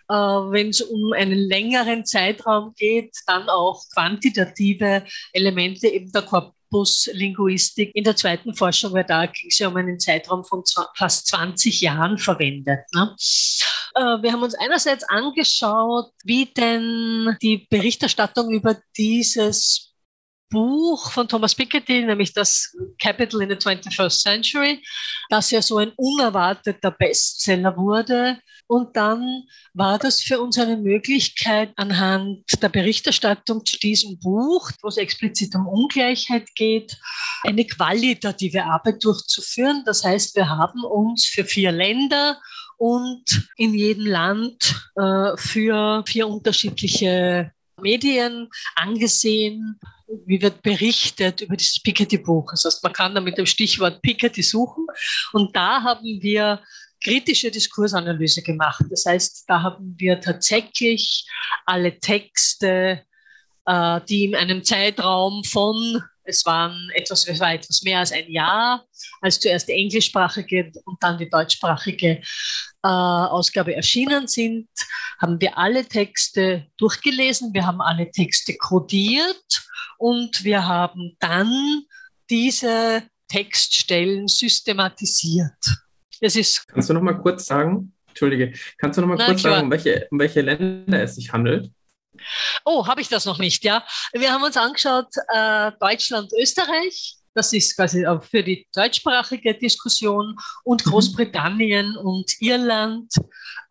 [0.08, 6.22] äh, wenn es um einen längeren Zeitraum geht, dann auch quantitative Elemente eben der
[6.70, 10.62] Korpuslinguistik in der zweiten Forschung, weil da ging es ja um einen Zeitraum von
[10.96, 12.80] fast 20 Jahren verwendet.
[12.94, 13.14] Ne?
[13.94, 19.94] Äh, wir haben uns einerseits angeschaut, wie denn die Berichterstattung über dieses
[20.48, 24.82] Buch von Thomas Piketty, nämlich das Capital in the 21st Century,
[25.28, 28.38] das ja so ein unerwarteter Bestseller wurde.
[28.68, 34.88] Und dann war das für uns eine Möglichkeit, anhand der Berichterstattung zu diesem Buch, wo
[34.88, 36.96] es explizit um Ungleichheit geht,
[37.44, 39.82] eine qualitative Arbeit durchzuführen.
[39.86, 42.40] Das heißt, wir haben uns für vier Länder
[42.76, 49.78] und in jedem Land äh, für vier unterschiedliche Medien angesehen,
[50.26, 52.50] wie wird berichtet über dieses Piketty-Buch.
[52.52, 54.86] Das heißt, man kann da mit dem Stichwort Piketty suchen.
[55.32, 56.62] Und da haben wir
[57.02, 58.82] kritische Diskursanalyse gemacht.
[58.90, 61.28] Das heißt, da haben wir tatsächlich
[61.64, 63.02] alle Texte,
[63.66, 68.30] äh, die in einem Zeitraum von, es waren etwas, es war etwas mehr als ein
[68.30, 68.84] Jahr,
[69.20, 72.20] als zuerst die englischsprachige und dann die deutschsprachige
[72.82, 74.68] äh, Ausgabe erschienen sind,
[75.18, 79.66] haben wir alle Texte durchgelesen, wir haben alle Texte codiert
[79.98, 81.82] und wir haben dann
[82.30, 85.52] diese Textstellen systematisiert.
[86.20, 89.56] Das ist kannst du noch mal kurz sagen, Entschuldige, kannst du noch mal kurz klar.
[89.56, 91.70] sagen, um welche, um welche Länder es sich handelt?
[92.64, 93.84] Oh, habe ich das noch nicht, ja.
[94.12, 100.36] Wir haben uns angeschaut, äh, Deutschland, Österreich, das ist quasi auch für die deutschsprachige Diskussion
[100.64, 100.90] und mhm.
[100.90, 101.96] Großbritannien mhm.
[101.98, 103.12] und Irland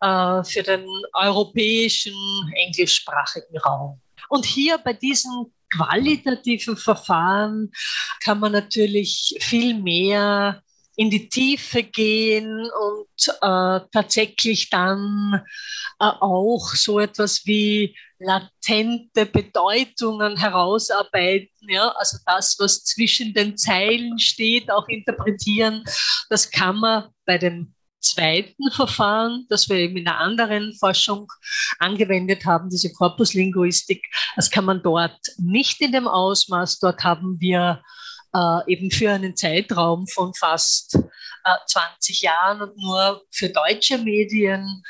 [0.00, 2.14] äh, für den europäischen
[2.54, 4.00] englischsprachigen Raum.
[4.28, 7.72] Und hier bei diesen qualitativen Verfahren
[8.22, 10.62] kann man natürlich viel mehr
[10.94, 15.42] in die Tiefe gehen und äh, tatsächlich dann
[15.98, 24.18] äh, auch so etwas wie latente Bedeutungen herausarbeiten, ja, also das, was zwischen den Zeilen
[24.18, 25.84] steht, auch interpretieren.
[26.30, 31.30] Das kann man bei dem zweiten Verfahren, das wir eben in einer anderen Forschung
[31.78, 34.02] angewendet haben, diese Korpuslinguistik,
[34.36, 36.78] das kann man dort nicht in dem Ausmaß.
[36.78, 37.82] Dort haben wir
[38.32, 44.82] äh, eben für einen Zeitraum von fast äh, 20 Jahren und nur für deutsche Medien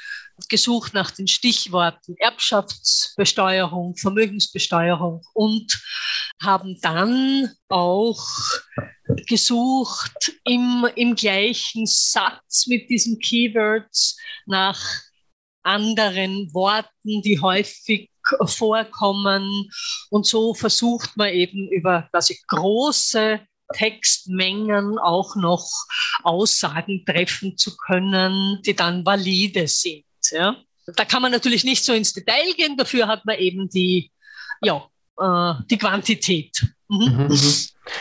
[0.48, 5.80] gesucht nach den Stichworten Erbschaftsbesteuerung, Vermögensbesteuerung und
[6.42, 8.22] haben dann auch
[9.26, 14.78] gesucht im, im gleichen Satz mit diesen Keywords nach
[15.62, 18.10] anderen Worten, die häufig
[18.46, 19.70] vorkommen.
[20.10, 23.40] Und so versucht man eben über quasi große
[23.72, 25.68] Textmengen auch noch
[26.22, 30.05] Aussagen treffen zu können, die dann valide sind.
[30.30, 30.56] Ja.
[30.94, 34.10] Da kann man natürlich nicht so ins Detail gehen, dafür hat man eben die,
[34.62, 34.84] ja,
[35.18, 36.66] äh, die Quantität.
[36.88, 36.98] Mhm.
[36.98, 37.26] Mhm.
[37.28, 37.52] mhm.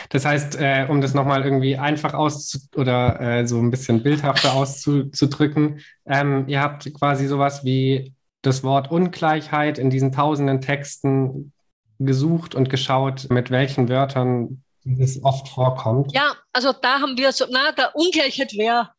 [0.08, 4.54] Das heißt, äh, um das nochmal irgendwie einfach auszu oder äh, so ein bisschen bildhafter
[4.54, 8.12] auszudrücken, ähm, ihr habt quasi sowas wie
[8.42, 11.52] das Wort Ungleichheit in diesen tausenden Texten
[11.98, 16.12] gesucht und geschaut, mit welchen Wörtern dieses oft vorkommt.
[16.12, 18.90] Ja, also da haben wir so, na, der Ungleichheit wäre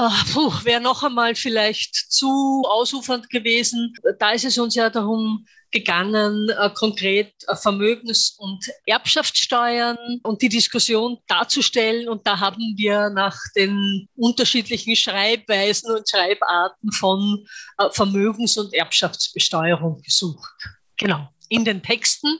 [0.00, 3.92] Uh, wäre noch einmal vielleicht zu ausufernd gewesen.
[4.20, 10.48] Da ist es uns ja darum gegangen, äh, konkret äh, Vermögens- und Erbschaftssteuern und die
[10.48, 12.08] Diskussion darzustellen.
[12.08, 17.44] Und da haben wir nach den unterschiedlichen Schreibweisen und Schreibarten von
[17.78, 20.54] äh, Vermögens- und Erbschaftsbesteuerung gesucht.
[20.96, 22.38] Genau, in den Texten.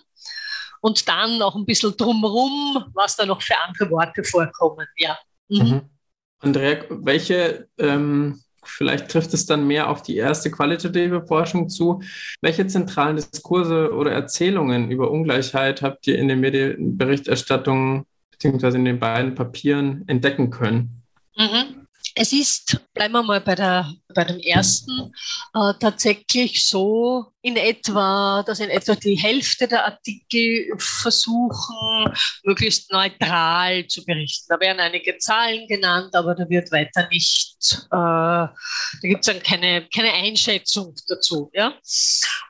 [0.81, 4.87] Und dann noch ein bisschen drumherum, was da noch für andere Worte vorkommen.
[4.97, 5.19] Ja.
[5.49, 5.59] Mhm.
[5.59, 5.98] Mhm.
[6.41, 12.03] Andrea, welche, ähm, vielleicht trifft es dann mehr auf die erste qualitative Forschung zu,
[12.41, 19.01] welche zentralen Diskurse oder Erzählungen über Ungleichheit habt ihr in den Medienberichterstattungen beziehungsweise in den
[19.01, 21.03] beiden Papieren entdecken können?
[21.37, 21.88] Mhm.
[22.21, 25.13] Es ist, bleiben wir mal bei, der, bei dem ersten,
[25.55, 33.87] äh, tatsächlich so in etwa, dass in etwa die Hälfte der Artikel versuchen, möglichst neutral
[33.87, 34.47] zu berichten.
[34.49, 38.53] Da werden einige Zahlen genannt, aber da wird weiter nicht, äh, da
[39.01, 41.53] gibt es dann keine, keine Einschätzung dazu.
[41.55, 41.73] Ja?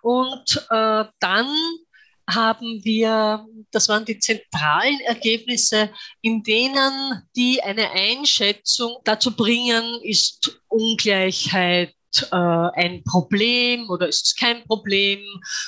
[0.01, 1.47] Und äh, dann
[2.29, 10.61] haben wir, das waren die zentralen Ergebnisse, in denen die eine Einschätzung dazu bringen, ist
[10.69, 11.95] Ungleichheit
[12.31, 15.21] äh, ein Problem oder ist es kein Problem?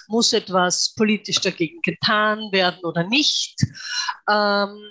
[0.09, 3.57] Muss etwas politisch dagegen getan werden oder nicht?
[4.29, 4.91] Ähm,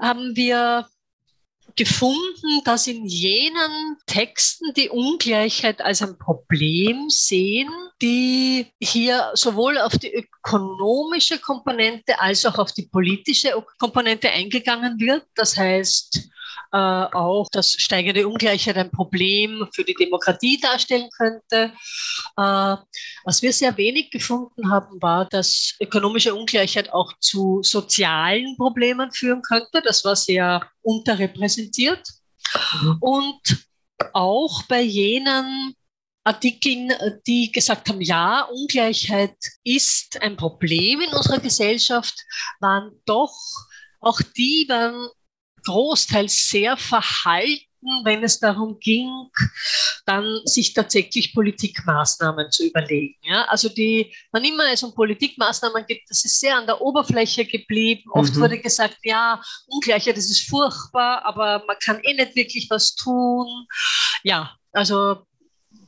[0.00, 0.86] haben wir
[1.78, 7.70] gefunden, dass in jenen Texten die Ungleichheit als ein Problem sehen,
[8.02, 15.24] die hier sowohl auf die ökonomische Komponente als auch auf die politische Komponente eingegangen wird.
[15.36, 16.28] Das heißt,
[16.72, 21.72] äh, auch, dass steigende Ungleichheit ein Problem für die Demokratie darstellen könnte.
[22.36, 22.76] Äh,
[23.24, 29.42] was wir sehr wenig gefunden haben, war, dass ökonomische Ungleichheit auch zu sozialen Problemen führen
[29.42, 29.82] könnte.
[29.82, 32.06] Das war sehr unterrepräsentiert.
[32.80, 32.96] Mhm.
[33.00, 33.68] Und
[34.12, 35.74] auch bei jenen
[36.24, 36.92] Artikeln,
[37.26, 42.14] die gesagt haben, ja, Ungleichheit ist ein Problem in unserer Gesellschaft,
[42.60, 43.34] waren doch,
[44.00, 45.08] auch die waren
[45.64, 47.64] großteils sehr verhalten,
[48.04, 49.08] wenn es darum ging,
[50.04, 53.18] dann sich tatsächlich Politikmaßnahmen zu überlegen.
[53.22, 53.44] Ja?
[53.44, 58.10] Also die, wann immer es um Politikmaßnahmen geht, das ist sehr an der Oberfläche geblieben.
[58.12, 58.40] Oft mhm.
[58.40, 63.66] wurde gesagt, ja, Ungleichheit, das ist furchtbar, aber man kann eh nicht wirklich was tun.
[64.24, 65.24] Ja, also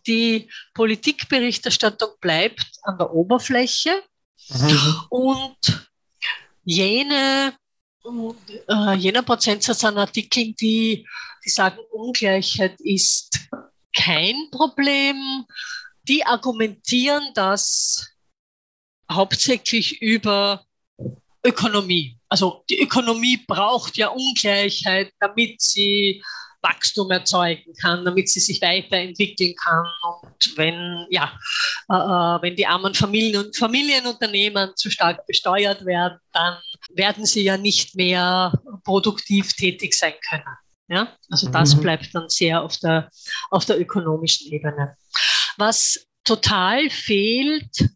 [0.06, 4.02] die Politikberichterstattung bleibt an der Oberfläche
[4.48, 5.00] mhm.
[5.10, 5.88] und
[6.64, 7.54] jene
[8.04, 11.06] äh, jener Prozentsatz an Artikeln, die,
[11.44, 13.48] die sagen, Ungleichheit ist
[13.94, 15.44] kein Problem,
[16.08, 18.08] die argumentieren das
[19.10, 20.64] hauptsächlich über
[21.44, 22.18] Ökonomie.
[22.28, 26.22] Also die Ökonomie braucht ja Ungleichheit, damit sie
[26.62, 29.86] Wachstum erzeugen kann, damit sie sich weiterentwickeln kann.
[30.04, 31.32] Und wenn, ja,
[31.90, 36.58] äh, äh, wenn die armen Familien und Familienunternehmen zu stark besteuert werden, dann
[36.94, 38.52] werden sie ja nicht mehr
[38.84, 40.56] produktiv tätig sein können.
[40.88, 41.16] Ja?
[41.30, 41.80] Also das mhm.
[41.80, 43.10] bleibt dann sehr auf der,
[43.50, 44.96] auf der ökonomischen Ebene.
[45.56, 47.88] Was total fehlt,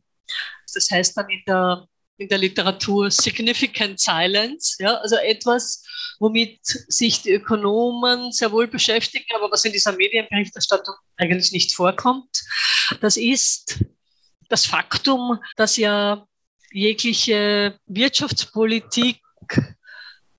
[0.74, 5.84] das heißt dann in der in der Literatur Significant Silence, ja, also etwas,
[6.20, 12.44] womit sich die Ökonomen sehr wohl beschäftigen, aber was in dieser Medienberichterstattung eigentlich nicht vorkommt.
[13.00, 13.84] Das ist
[14.48, 16.26] das Faktum, dass ja
[16.74, 19.20] jegliche Wirtschaftspolitik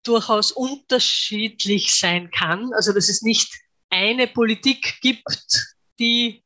[0.04, 2.72] durchaus unterschiedlich sein kann.
[2.74, 3.52] Also dass es nicht
[3.90, 6.44] eine Politik gibt, die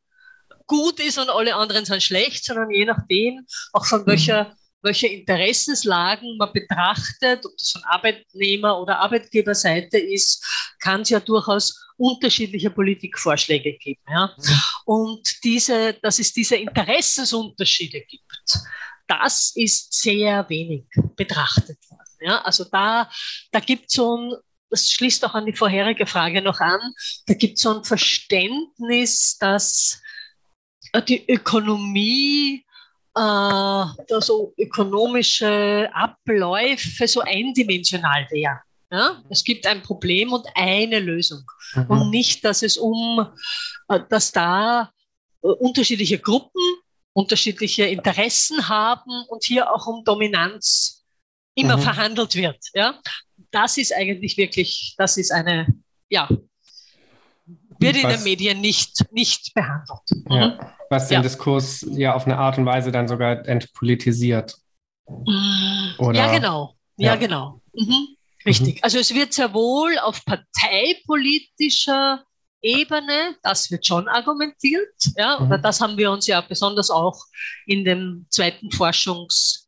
[0.67, 6.37] gut ist und alle anderen sind schlecht, sondern je nachdem, auch von welcher welche Interessenslagen
[6.37, 10.43] man betrachtet, ob das von Arbeitnehmer- oder Arbeitgeberseite ist,
[10.79, 14.01] kann es ja durchaus unterschiedliche Politikvorschläge geben.
[14.09, 14.33] Ja?
[14.37, 14.61] Mhm.
[14.85, 18.59] Und diese, dass es diese Interessensunterschiede gibt,
[19.09, 22.17] das ist sehr wenig betrachtet worden.
[22.21, 22.41] Ja?
[22.41, 23.09] Also da,
[23.51, 24.33] da gibt es so ein,
[24.69, 26.79] das schließt auch an die vorherige Frage noch an,
[27.25, 29.99] da gibt es so ein Verständnis, dass
[31.07, 32.63] die Ökonomie
[33.15, 33.83] äh,
[34.19, 38.59] so ökonomische Abläufe so eindimensional wären.
[38.91, 39.23] Ja?
[39.29, 41.43] Es gibt ein Problem und eine Lösung.
[41.73, 41.85] Mhm.
[41.87, 43.27] Und nicht, dass es um,
[43.87, 44.91] äh, dass da
[45.41, 46.61] äh, unterschiedliche Gruppen
[47.19, 51.03] unterschiedliche Interessen haben und hier auch um Dominanz
[51.53, 51.81] immer mhm.
[51.81, 52.57] verhandelt wird.
[52.73, 52.97] Ja?
[53.51, 55.67] Das ist eigentlich wirklich, das ist eine,
[56.09, 56.29] ja,
[57.79, 59.99] wird in den Medien nicht, nicht behandelt.
[60.29, 60.47] Ja.
[60.47, 60.59] Mhm.
[60.89, 61.21] Was den ja.
[61.21, 64.55] Diskurs ja auf eine Art und Weise dann sogar entpolitisiert.
[65.07, 66.13] Mm, Oder?
[66.13, 66.75] Ja, genau.
[66.97, 67.15] Ja, ja.
[67.15, 67.61] genau.
[67.73, 68.15] Mhm.
[68.45, 68.75] Richtig.
[68.75, 68.79] Mhm.
[68.81, 72.23] Also es wird sehr wohl auf parteipolitischer
[72.61, 74.93] Ebene, das wird schon argumentiert.
[75.15, 75.61] Ja, mhm.
[75.61, 77.17] das haben wir uns ja besonders auch
[77.65, 79.65] in dem zweiten Forschungs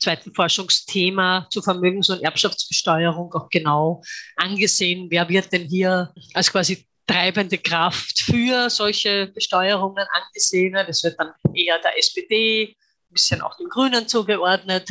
[0.00, 4.00] zweiten Forschungsthema zur Vermögens- und Erbschaftsbesteuerung auch genau
[4.36, 5.08] angesehen.
[5.10, 10.74] Wer wird denn hier als quasi treibende Kraft für solche Besteuerungen angesehen.
[10.74, 12.76] Das wird dann eher der SPD,
[13.10, 14.88] ein bisschen auch den Grünen zugeordnet.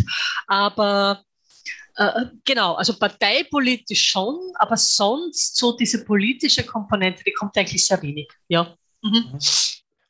[0.48, 1.24] Aber
[1.98, 8.02] Äh, genau, also parteipolitisch schon, aber sonst so diese politische Komponente, die kommt eigentlich sehr
[8.04, 8.28] wenig.
[8.48, 8.76] Ja.
[9.02, 9.40] Mhm.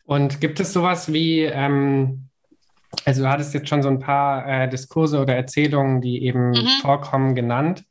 [0.03, 2.27] Und gibt es sowas wie, ähm,
[3.05, 6.67] also du hattest jetzt schon so ein paar äh, Diskurse oder Erzählungen, die eben mhm.
[6.81, 7.83] vorkommen, genannt.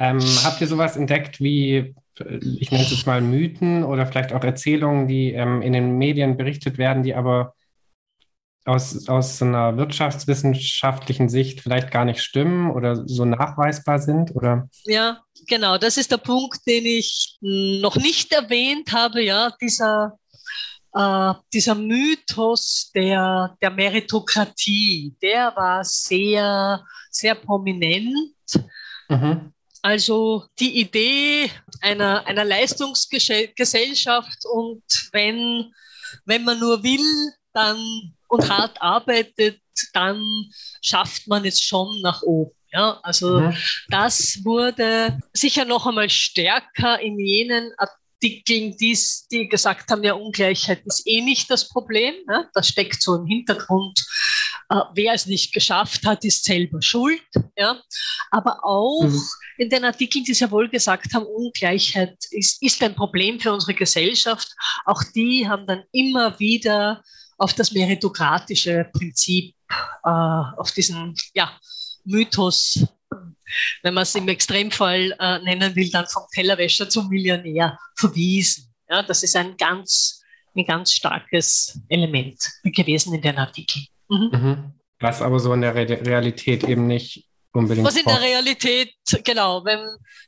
[0.00, 1.94] Ähm, habt ihr sowas entdeckt wie,
[2.58, 6.36] ich nenne es jetzt mal Mythen oder vielleicht auch Erzählungen, die ähm, in den Medien
[6.36, 7.54] berichtet werden, die aber
[8.64, 14.34] aus, aus einer wirtschaftswissenschaftlichen Sicht vielleicht gar nicht stimmen oder so nachweisbar sind?
[14.34, 14.68] Oder?
[14.84, 20.18] Ja, genau, das ist der Punkt, den ich noch nicht erwähnt habe, ja, dieser,
[20.94, 28.34] äh, dieser Mythos der, der Meritokratie, der war sehr, sehr prominent.
[29.08, 29.52] Mhm.
[29.82, 31.50] Also die Idee
[31.82, 35.70] einer, einer Leistungsgesellschaft und wenn,
[36.24, 39.60] wenn man nur will, dann und hart arbeitet,
[39.92, 40.22] dann
[40.82, 42.52] schafft man es schon nach oben.
[42.72, 43.56] Ja, also mhm.
[43.88, 50.82] das wurde sicher noch einmal stärker in jenen Artikeln, die's, die gesagt haben, ja, Ungleichheit
[50.84, 52.14] ist eh nicht das Problem.
[52.28, 54.04] Ja, das steckt so im Hintergrund.
[54.70, 57.22] Äh, wer es nicht geschafft hat, ist selber schuld.
[57.56, 57.80] Ja,
[58.32, 59.22] aber auch mhm.
[59.58, 63.74] in den Artikeln, die sehr wohl gesagt haben, Ungleichheit ist, ist ein Problem für unsere
[63.74, 64.48] Gesellschaft.
[64.84, 67.04] Auch die haben dann immer wieder
[67.38, 69.54] auf das meritokratische Prinzip,
[70.04, 71.52] äh, auf diesen ja,
[72.04, 72.86] Mythos,
[73.82, 78.74] wenn man es im Extremfall äh, nennen will, dann vom Tellerwäscher zum Millionär verwiesen.
[78.88, 80.22] Ja, das ist ein ganz,
[80.54, 83.86] ein ganz starkes Element gewesen in den Artikeln.
[84.08, 84.30] Mhm.
[84.32, 84.72] Mhm.
[85.00, 87.86] Was aber so in der Re Realität eben nicht unbedingt.
[87.86, 89.80] Was in der Realität, genau, wenn,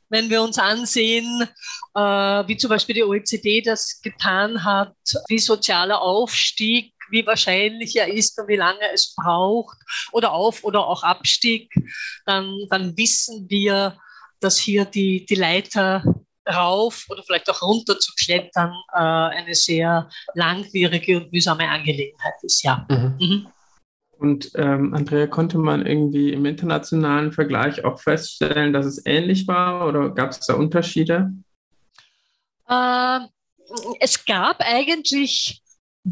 [0.09, 1.47] wenn wir uns ansehen,
[1.95, 4.95] äh, wie zum Beispiel die OECD das getan hat,
[5.27, 9.77] wie sozialer Aufstieg wie wahrscheinlich er ist und wie lange es braucht
[10.11, 11.73] oder Auf- oder auch Abstieg,
[12.25, 13.97] dann, dann wissen wir,
[14.39, 16.03] dass hier die, die Leiter
[16.47, 22.63] rauf oder vielleicht auch runter zu klettern äh, eine sehr langwierige und mühsame Angelegenheit ist,
[22.63, 22.85] ja.
[22.89, 23.17] Mhm.
[23.19, 23.47] Mhm.
[24.19, 29.87] Und ähm, Andrea, konnte man irgendwie im internationalen Vergleich auch feststellen, dass es ähnlich war
[29.87, 31.31] oder gab es da Unterschiede?
[32.67, 33.19] Äh,
[33.99, 35.61] es gab eigentlich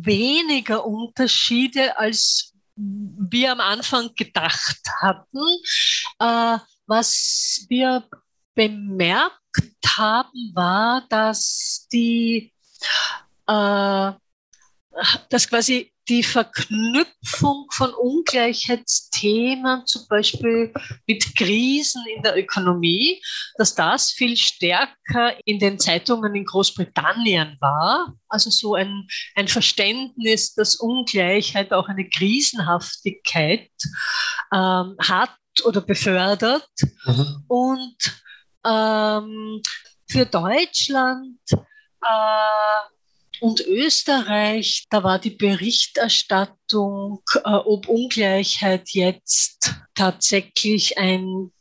[0.03, 5.39] weniger Unterschiede, als wir am Anfang gedacht hatten.
[6.19, 8.03] Äh, was wir
[8.53, 9.41] bemerkt
[9.85, 12.53] haben, war, dass die,
[13.47, 14.11] äh,
[15.29, 20.73] dass quasi die Verknüpfung von Ungleichheitsthemen, zum Beispiel
[21.07, 23.21] mit Krisen in der Ökonomie,
[23.57, 28.13] dass das viel stärker in den Zeitungen in Großbritannien war.
[28.27, 33.71] Also so ein, ein Verständnis, dass Ungleichheit auch eine Krisenhaftigkeit
[34.53, 36.69] ähm, hat oder befördert.
[37.05, 37.43] Mhm.
[37.47, 37.97] Und
[38.65, 39.61] ähm,
[40.07, 42.94] für Deutschland äh,
[43.45, 51.51] und Österreich, da war die Berichterstattung, äh, ob Ungleichheit jetzt tatsächlich ein,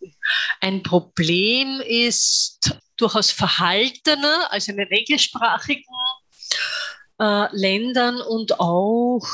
[0.63, 5.85] ein Problem ist, durchaus verhaltener als in den regelsprachigen
[7.21, 9.27] äh, Ländern und auch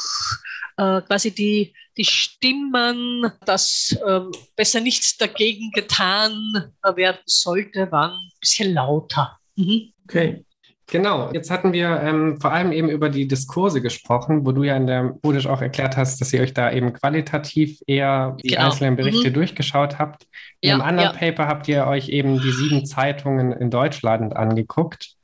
[0.76, 4.22] äh, quasi die, die Stimmen, dass äh,
[4.56, 9.38] besser nichts dagegen getan werden sollte, waren ein bisschen lauter.
[9.54, 9.92] Mhm.
[10.02, 10.44] Okay.
[10.90, 14.76] Genau, jetzt hatten wir ähm, vor allem eben über die Diskurse gesprochen, wo du ja
[14.76, 18.66] in der Budisch auch erklärt hast, dass ihr euch da eben qualitativ eher die genau.
[18.66, 19.34] einzelnen Berichte mhm.
[19.34, 20.26] durchgeschaut habt.
[20.60, 21.18] In ja, einem anderen ja.
[21.18, 25.14] Paper habt ihr euch eben die sieben Zeitungen in Deutschland angeguckt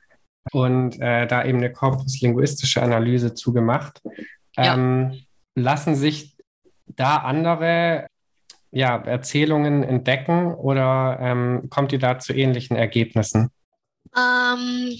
[0.53, 4.01] und äh, da eben eine korpuslinguistische Analyse zugemacht.
[4.55, 5.19] Ähm, ja.
[5.55, 6.37] Lassen sich
[6.95, 8.07] da andere
[8.71, 13.49] ja, Erzählungen entdecken oder ähm, kommt ihr da zu ähnlichen Ergebnissen?
[14.15, 14.95] Ähm,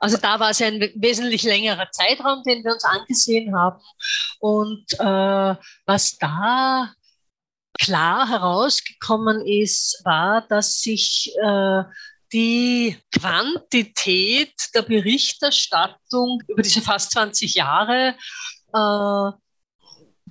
[0.00, 3.80] also da war es ein wesentlich längerer Zeitraum, den wir uns angesehen haben.
[4.40, 6.92] Und äh, was da
[7.78, 11.82] klar herausgekommen ist, war, dass sich äh,
[12.32, 18.16] die Quantität der Berichterstattung über diese fast 20 Jahre
[18.72, 19.30] äh,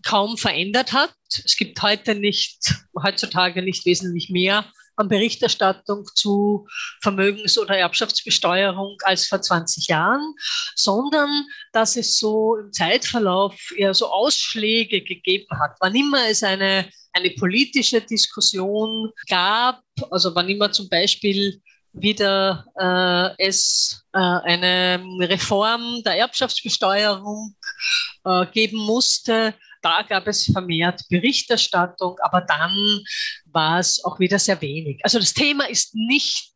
[0.03, 1.13] kaum verändert hat.
[1.45, 6.67] Es gibt heute nicht, heutzutage nicht wesentlich mehr an Berichterstattung zu
[7.01, 10.33] Vermögens- oder Erbschaftsbesteuerung als vor 20 Jahren,
[10.75, 15.75] sondern dass es so im Zeitverlauf eher so Ausschläge gegeben hat.
[15.79, 19.81] Wann immer es eine, eine politische Diskussion gab,
[20.11, 21.61] also wann immer zum Beispiel
[21.93, 27.55] wieder äh, es äh, eine Reform der Erbschaftsbesteuerung
[28.25, 33.03] äh, geben musste, da gab es vermehrt Berichterstattung, aber dann
[33.53, 34.99] war es auch wieder sehr wenig.
[35.03, 36.53] Also das Thema ist nicht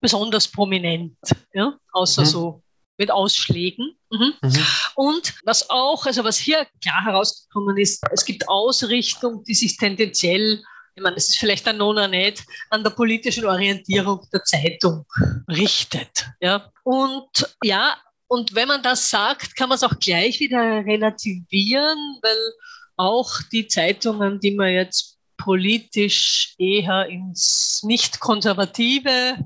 [0.00, 1.16] besonders prominent,
[1.52, 2.26] ja, außer mhm.
[2.26, 2.62] so
[2.96, 3.96] mit Ausschlägen.
[4.10, 4.34] Mhm.
[4.42, 4.66] Mhm.
[4.96, 10.62] Und was auch, also was hier klar herausgekommen ist, es gibt Ausrichtung, die sich tendenziell,
[10.94, 15.04] ich meine, das ist vielleicht ein Nona nicht, an der politischen Orientierung der Zeitung
[15.48, 16.26] richtet.
[16.40, 16.72] Ja.
[16.82, 17.96] Und ja,
[18.26, 22.52] und wenn man das sagt, kann man es auch gleich wieder relativieren, weil
[22.96, 29.38] auch die Zeitungen, die man jetzt politisch eher ins nicht konservative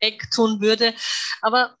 [0.00, 0.94] Eck tun würde,
[1.40, 1.76] aber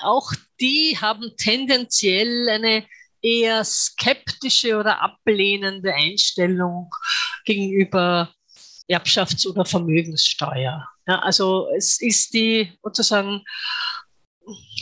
[0.00, 2.84] auch die haben tendenziell eine
[3.22, 6.90] eher skeptische oder ablehnende Einstellung
[7.44, 8.34] gegenüber
[8.88, 10.86] Erbschafts- oder Vermögenssteuer.
[11.06, 13.44] Ja, also es ist die sozusagen,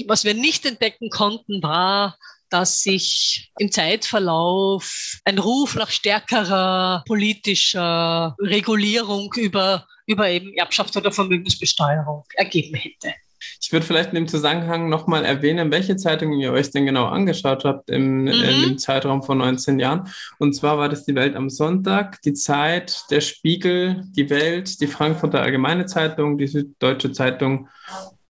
[0.06, 2.16] was wir nicht entdecken konnten, war,
[2.52, 11.12] dass sich im Zeitverlauf ein Ruf nach stärkerer politischer Regulierung über, über eben Erbschafts- oder
[11.12, 13.14] Vermögensbesteuerung ergeben hätte.
[13.60, 17.64] Ich würde vielleicht in dem Zusammenhang nochmal erwähnen, welche Zeitungen ihr euch denn genau angeschaut
[17.64, 18.30] habt im, mhm.
[18.30, 20.08] im Zeitraum von 19 Jahren.
[20.38, 24.86] Und zwar war das die Welt am Sonntag, die Zeit, der Spiegel, die Welt, die
[24.86, 27.68] Frankfurter Allgemeine Zeitung, die Süddeutsche Zeitung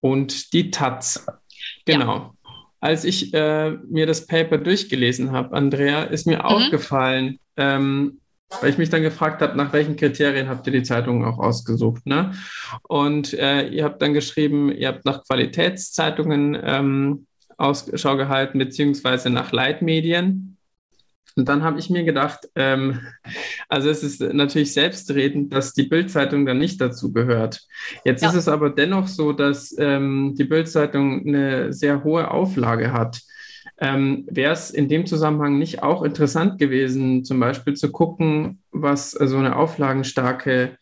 [0.00, 1.26] und die Taz.
[1.84, 2.16] Genau.
[2.16, 2.30] Ja.
[2.82, 6.44] Als ich äh, mir das Paper durchgelesen habe, Andrea, ist mir mhm.
[6.44, 8.18] aufgefallen, ähm,
[8.60, 12.04] weil ich mich dann gefragt habe, nach welchen Kriterien habt ihr die Zeitungen auch ausgesucht.
[12.06, 12.32] Ne?
[12.82, 17.26] Und äh, ihr habt dann geschrieben, ihr habt nach Qualitätszeitungen ähm,
[17.56, 20.58] Ausschau gehalten, beziehungsweise nach Leitmedien.
[21.36, 23.00] Und dann habe ich mir gedacht, ähm,
[23.68, 27.62] also es ist natürlich selbstredend, dass die Bildzeitung dann nicht dazu gehört.
[28.04, 28.30] Jetzt ja.
[28.30, 33.20] ist es aber dennoch so, dass ähm, die Bildzeitung eine sehr hohe Auflage hat.
[33.78, 39.12] Ähm, Wäre es in dem Zusammenhang nicht auch interessant gewesen, zum Beispiel zu gucken, was
[39.12, 40.76] so eine auflagenstarke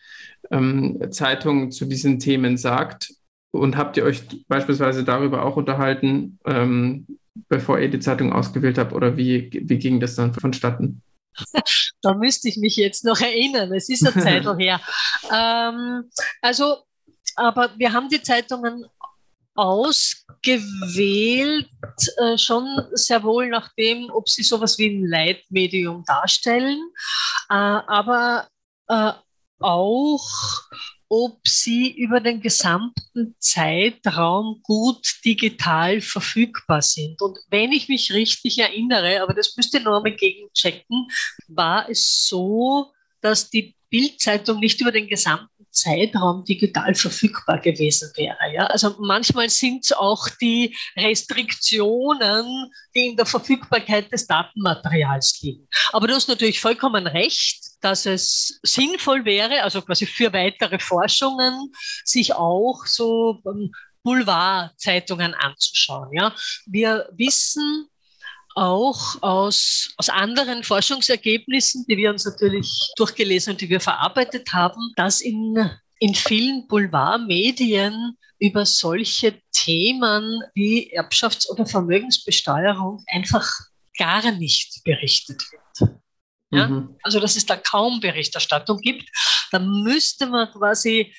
[0.51, 3.15] ähm, Zeitung zu diesen Themen sagt?
[3.53, 8.93] Und habt ihr euch beispielsweise darüber auch unterhalten, ähm, bevor ihr die Zeitung ausgewählt habt?
[8.93, 11.03] Oder wie, wie ging das dann vonstatten?
[12.03, 13.73] da müsste ich mich jetzt noch erinnern.
[13.73, 14.81] Es ist eine Zeit her.
[15.33, 16.11] Ähm,
[16.41, 16.79] also,
[17.37, 18.85] aber wir haben die Zeitungen
[19.55, 20.09] ausgewählt,
[22.17, 26.81] äh, schon sehr wohl nach dem, ob sie sowas wie ein Leitmedium darstellen,
[27.49, 28.49] äh, aber
[28.89, 29.13] äh,
[29.61, 30.29] auch,
[31.11, 37.21] ob sie über den gesamten Zeitraum gut digital verfügbar sind.
[37.21, 41.09] Und wenn ich mich richtig erinnere, aber das müsste Norme gegenchecken,
[41.49, 48.55] war es so, dass die Bildzeitung nicht über den gesamten Zeitraum digital verfügbar gewesen wäre.
[48.55, 48.67] Ja?
[48.67, 55.69] Also manchmal sind es auch die Restriktionen, die in der Verfügbarkeit des Datenmaterials liegen.
[55.93, 61.73] Aber du hast natürlich vollkommen recht, dass es sinnvoll wäre, also quasi für weitere Forschungen,
[62.05, 63.73] sich auch so ähm,
[64.03, 66.09] Boulevardzeitungen anzuschauen.
[66.13, 66.35] Ja?
[66.67, 67.89] Wir wissen,
[68.55, 74.93] auch aus, aus anderen Forschungsergebnissen, die wir uns natürlich durchgelesen und die wir verarbeitet haben,
[74.97, 83.49] dass in, in vielen Boulevardmedien über solche Themen wie Erbschafts- oder Vermögensbesteuerung einfach
[83.99, 85.60] gar nicht berichtet wird.
[86.51, 86.69] Ja?
[86.69, 86.97] Mhm.
[87.03, 89.09] Also, dass es da kaum Berichterstattung gibt.
[89.51, 91.13] Da müsste man quasi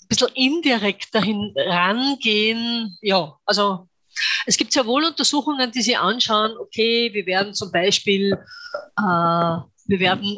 [0.00, 2.96] ein bisschen indirekt dahin rangehen.
[3.02, 3.88] Ja, also
[4.46, 10.00] es gibt sehr wohl Untersuchungen, die sich anschauen, okay, wir werden zum Beispiel, äh, wir
[10.00, 10.36] werden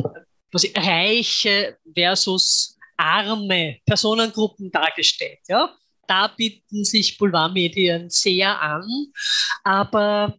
[0.51, 5.39] quasi reiche versus arme Personengruppen dargestellt.
[5.49, 5.75] Ja?
[6.07, 8.85] Da bieten sich Boulevardmedien sehr an,
[9.63, 10.37] aber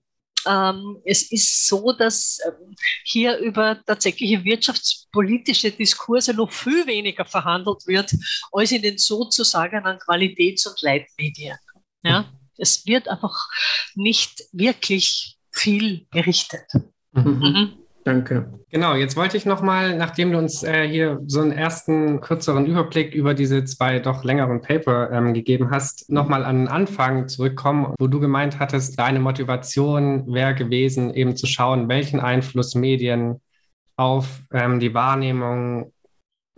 [1.06, 8.12] es ist so, dass ähm, hier über tatsächliche wirtschaftspolitische Diskurse noch viel weniger verhandelt wird,
[8.52, 11.58] als in den sozusagen an Qualitäts- und Leitmedien.
[12.04, 12.26] Ja?
[12.62, 13.50] es wird einfach
[13.96, 16.66] nicht wirklich viel berichtet.
[17.12, 17.24] Mhm.
[17.24, 17.81] Mhm.
[18.04, 18.60] Danke.
[18.70, 23.14] Genau, jetzt wollte ich nochmal, nachdem du uns äh, hier so einen ersten kürzeren Überblick
[23.14, 28.08] über diese zwei doch längeren Paper ähm, gegeben hast, nochmal an den Anfang zurückkommen, wo
[28.08, 33.41] du gemeint hattest, deine Motivation wäre gewesen, eben zu schauen, welchen Einfluss Medien
[33.97, 35.93] auf ähm, die Wahrnehmung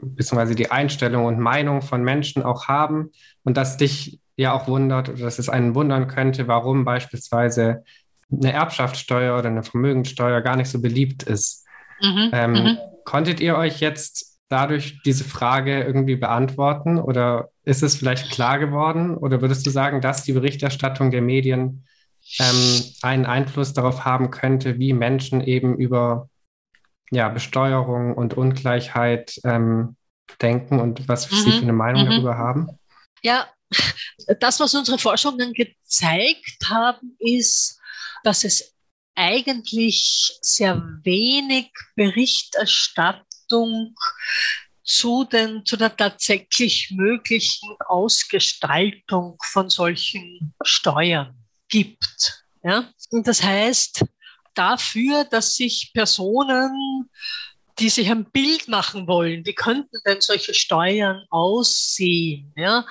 [0.01, 0.55] bzw.
[0.55, 3.11] die Einstellung und Meinung von Menschen auch haben
[3.43, 7.83] und dass dich ja auch wundert oder dass es einen wundern könnte, warum beispielsweise
[8.31, 11.65] eine Erbschaftssteuer oder eine Vermögenssteuer gar nicht so beliebt ist.
[12.01, 12.77] Mhm, ähm, mhm.
[13.05, 19.17] Konntet ihr euch jetzt dadurch diese Frage irgendwie beantworten oder ist es vielleicht klar geworden
[19.17, 21.85] oder würdest du sagen, dass die Berichterstattung der Medien
[22.39, 26.29] ähm, einen Einfluss darauf haben könnte, wie Menschen eben über
[27.11, 29.95] ja, Besteuerung und Ungleichheit ähm,
[30.41, 31.35] denken und was mhm.
[31.35, 32.09] Sie für eine Meinung mhm.
[32.09, 32.67] darüber haben?
[33.21, 33.47] Ja,
[34.39, 37.79] das, was unsere Forschungen gezeigt haben, ist,
[38.23, 38.73] dass es
[39.15, 43.95] eigentlich sehr wenig Berichterstattung
[44.83, 51.35] zu, den, zu der tatsächlich möglichen Ausgestaltung von solchen Steuern
[51.69, 52.45] gibt.
[52.63, 52.91] Ja?
[53.11, 54.03] Und das heißt,
[54.53, 57.09] dafür, dass sich Personen,
[57.79, 62.85] die sich ein Bild machen wollen, wie könnten denn solche Steuern aussehen, ja?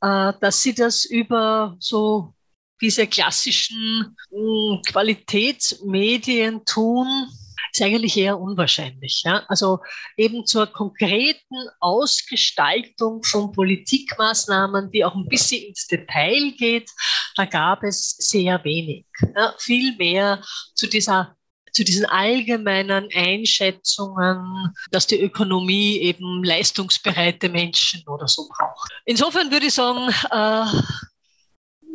[0.00, 2.34] Äh, dass sie das über so
[2.80, 7.28] diese klassischen hm, Qualitätsmedien tun,
[7.72, 9.22] ist eigentlich eher unwahrscheinlich.
[9.24, 9.44] Ja?
[9.48, 9.80] Also
[10.16, 16.90] eben zur konkreten Ausgestaltung von Politikmaßnahmen, die auch ein bisschen ins Detail geht,
[17.36, 19.06] da gab es sehr wenig.
[19.34, 19.54] Ja?
[19.58, 20.42] Viel mehr
[20.74, 21.36] zu dieser
[21.72, 28.90] zu diesen allgemeinen Einschätzungen, dass die Ökonomie eben leistungsbereite Menschen oder so braucht.
[29.04, 30.82] Insofern würde ich sagen, äh,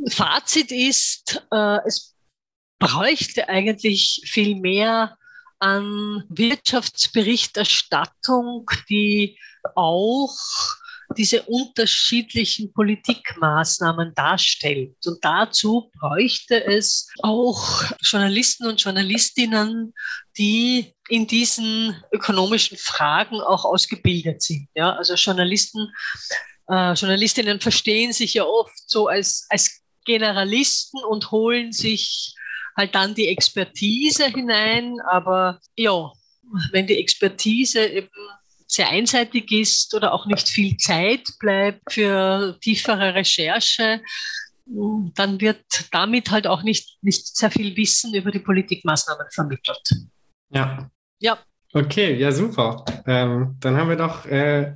[0.09, 2.15] Fazit ist, äh, es
[2.79, 5.15] bräuchte eigentlich viel mehr
[5.59, 9.37] an Wirtschaftsberichterstattung, die
[9.75, 10.35] auch
[11.17, 14.95] diese unterschiedlichen Politikmaßnahmen darstellt.
[15.05, 19.93] Und dazu bräuchte es auch Journalisten und Journalistinnen,
[20.37, 24.69] die in diesen ökonomischen Fragen auch ausgebildet sind.
[24.73, 25.91] Ja, also Journalisten,
[26.69, 32.33] äh, Journalistinnen verstehen sich ja oft so als, als Generalisten und holen sich
[32.75, 34.99] halt dann die Expertise hinein.
[35.09, 36.11] Aber ja,
[36.71, 38.09] wenn die Expertise eben
[38.67, 44.01] sehr einseitig ist oder auch nicht viel Zeit bleibt für tiefere Recherche,
[44.65, 49.81] dann wird damit halt auch nicht, nicht sehr viel Wissen über die Politikmaßnahmen vermittelt.
[50.49, 50.89] Ja.
[51.19, 51.39] Ja.
[51.73, 52.83] Okay, ja, super.
[53.05, 54.75] Ähm, dann haben wir doch äh,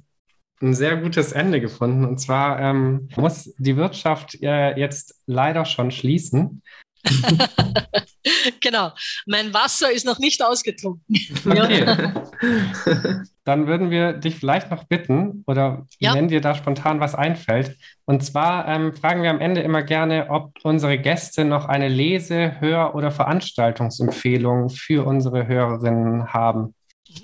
[0.62, 2.06] ein sehr gutes Ende gefunden.
[2.06, 6.62] Und zwar ähm, muss die Wirtschaft äh, jetzt leider schon schließen.
[8.62, 8.92] genau.
[9.26, 11.18] Mein Wasser ist noch nicht ausgetrunken.
[11.46, 11.86] Okay.
[13.44, 16.16] Dann würden wir dich vielleicht noch bitten, oder ja.
[16.16, 17.78] wenn dir da spontan was einfällt.
[18.06, 22.60] Und zwar ähm, fragen wir am Ende immer gerne, ob unsere Gäste noch eine Lese-,
[22.60, 26.74] Hör- oder Veranstaltungsempfehlung für unsere Hörerinnen haben.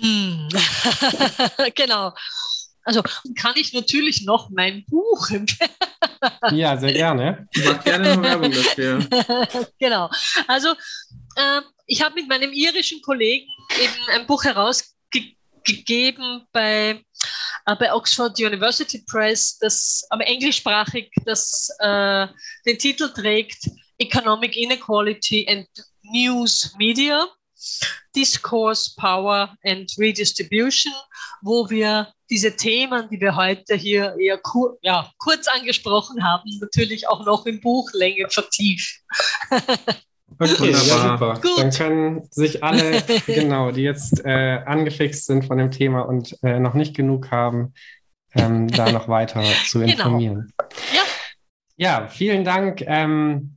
[0.00, 0.48] Hm.
[1.74, 2.12] genau.
[2.84, 3.02] Also
[3.36, 5.70] kann ich natürlich noch mein Buch empfehlen.
[6.50, 7.48] Ja, sehr gerne.
[7.64, 9.06] Mach gerne eine Werbung dafür.
[9.78, 10.10] genau.
[10.46, 10.70] Also
[11.36, 13.48] äh, ich habe mit meinem irischen Kollegen
[13.80, 17.02] eben ein Buch herausgegeben bei,
[17.66, 22.26] äh, bei Oxford University Press, das aber englischsprachig das äh,
[22.66, 23.68] den Titel trägt
[23.98, 25.68] Economic Inequality and
[26.02, 27.26] News Media.
[28.14, 30.92] Discourse, Power and Redistribution,
[31.42, 37.08] wo wir diese Themen, die wir heute hier eher kur ja, kurz angesprochen haben, natürlich
[37.08, 39.02] auch noch im Buchlänge vertiefen.
[40.38, 41.38] Okay, ja, super.
[41.40, 41.58] Gut.
[41.58, 46.58] Dann können sich alle, genau, die jetzt äh, angefixt sind von dem Thema und äh,
[46.58, 47.74] noch nicht genug haben,
[48.34, 49.92] ähm, da noch weiter zu genau.
[49.92, 50.52] informieren.
[50.56, 50.70] Genau.
[50.94, 51.02] Ja.
[51.76, 53.56] Ja, vielen Dank ähm,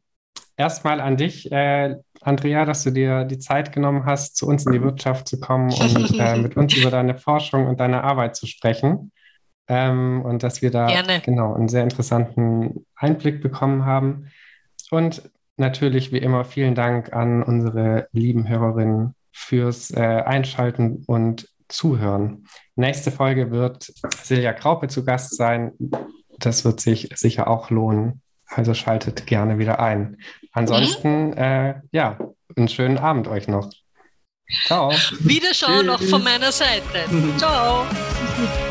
[0.58, 4.72] erstmal an dich, äh, Andrea, dass du dir die Zeit genommen hast, zu uns in
[4.72, 8.48] die Wirtschaft zu kommen und äh, mit uns über deine Forschung und deine Arbeit zu
[8.48, 9.12] sprechen.
[9.68, 11.22] Ähm, und dass wir da Gerne.
[11.22, 14.32] genau einen sehr interessanten Einblick bekommen haben.
[14.92, 22.46] Und natürlich wie immer vielen Dank an unsere lieben Hörerinnen fürs äh, Einschalten und Zuhören.
[22.76, 23.92] Nächste Folge wird
[24.22, 25.72] Silja Kraupe zu Gast sein.
[26.38, 28.22] Das wird sich sicher auch lohnen.
[28.48, 30.18] Also schaltet gerne wieder ein.
[30.52, 31.38] Ansonsten, mhm.
[31.38, 32.18] äh, ja,
[32.56, 33.70] einen schönen Abend euch noch.
[34.66, 34.92] Ciao.
[35.20, 37.06] Wiederschauen noch von meiner Seite.
[37.38, 37.86] Ciao.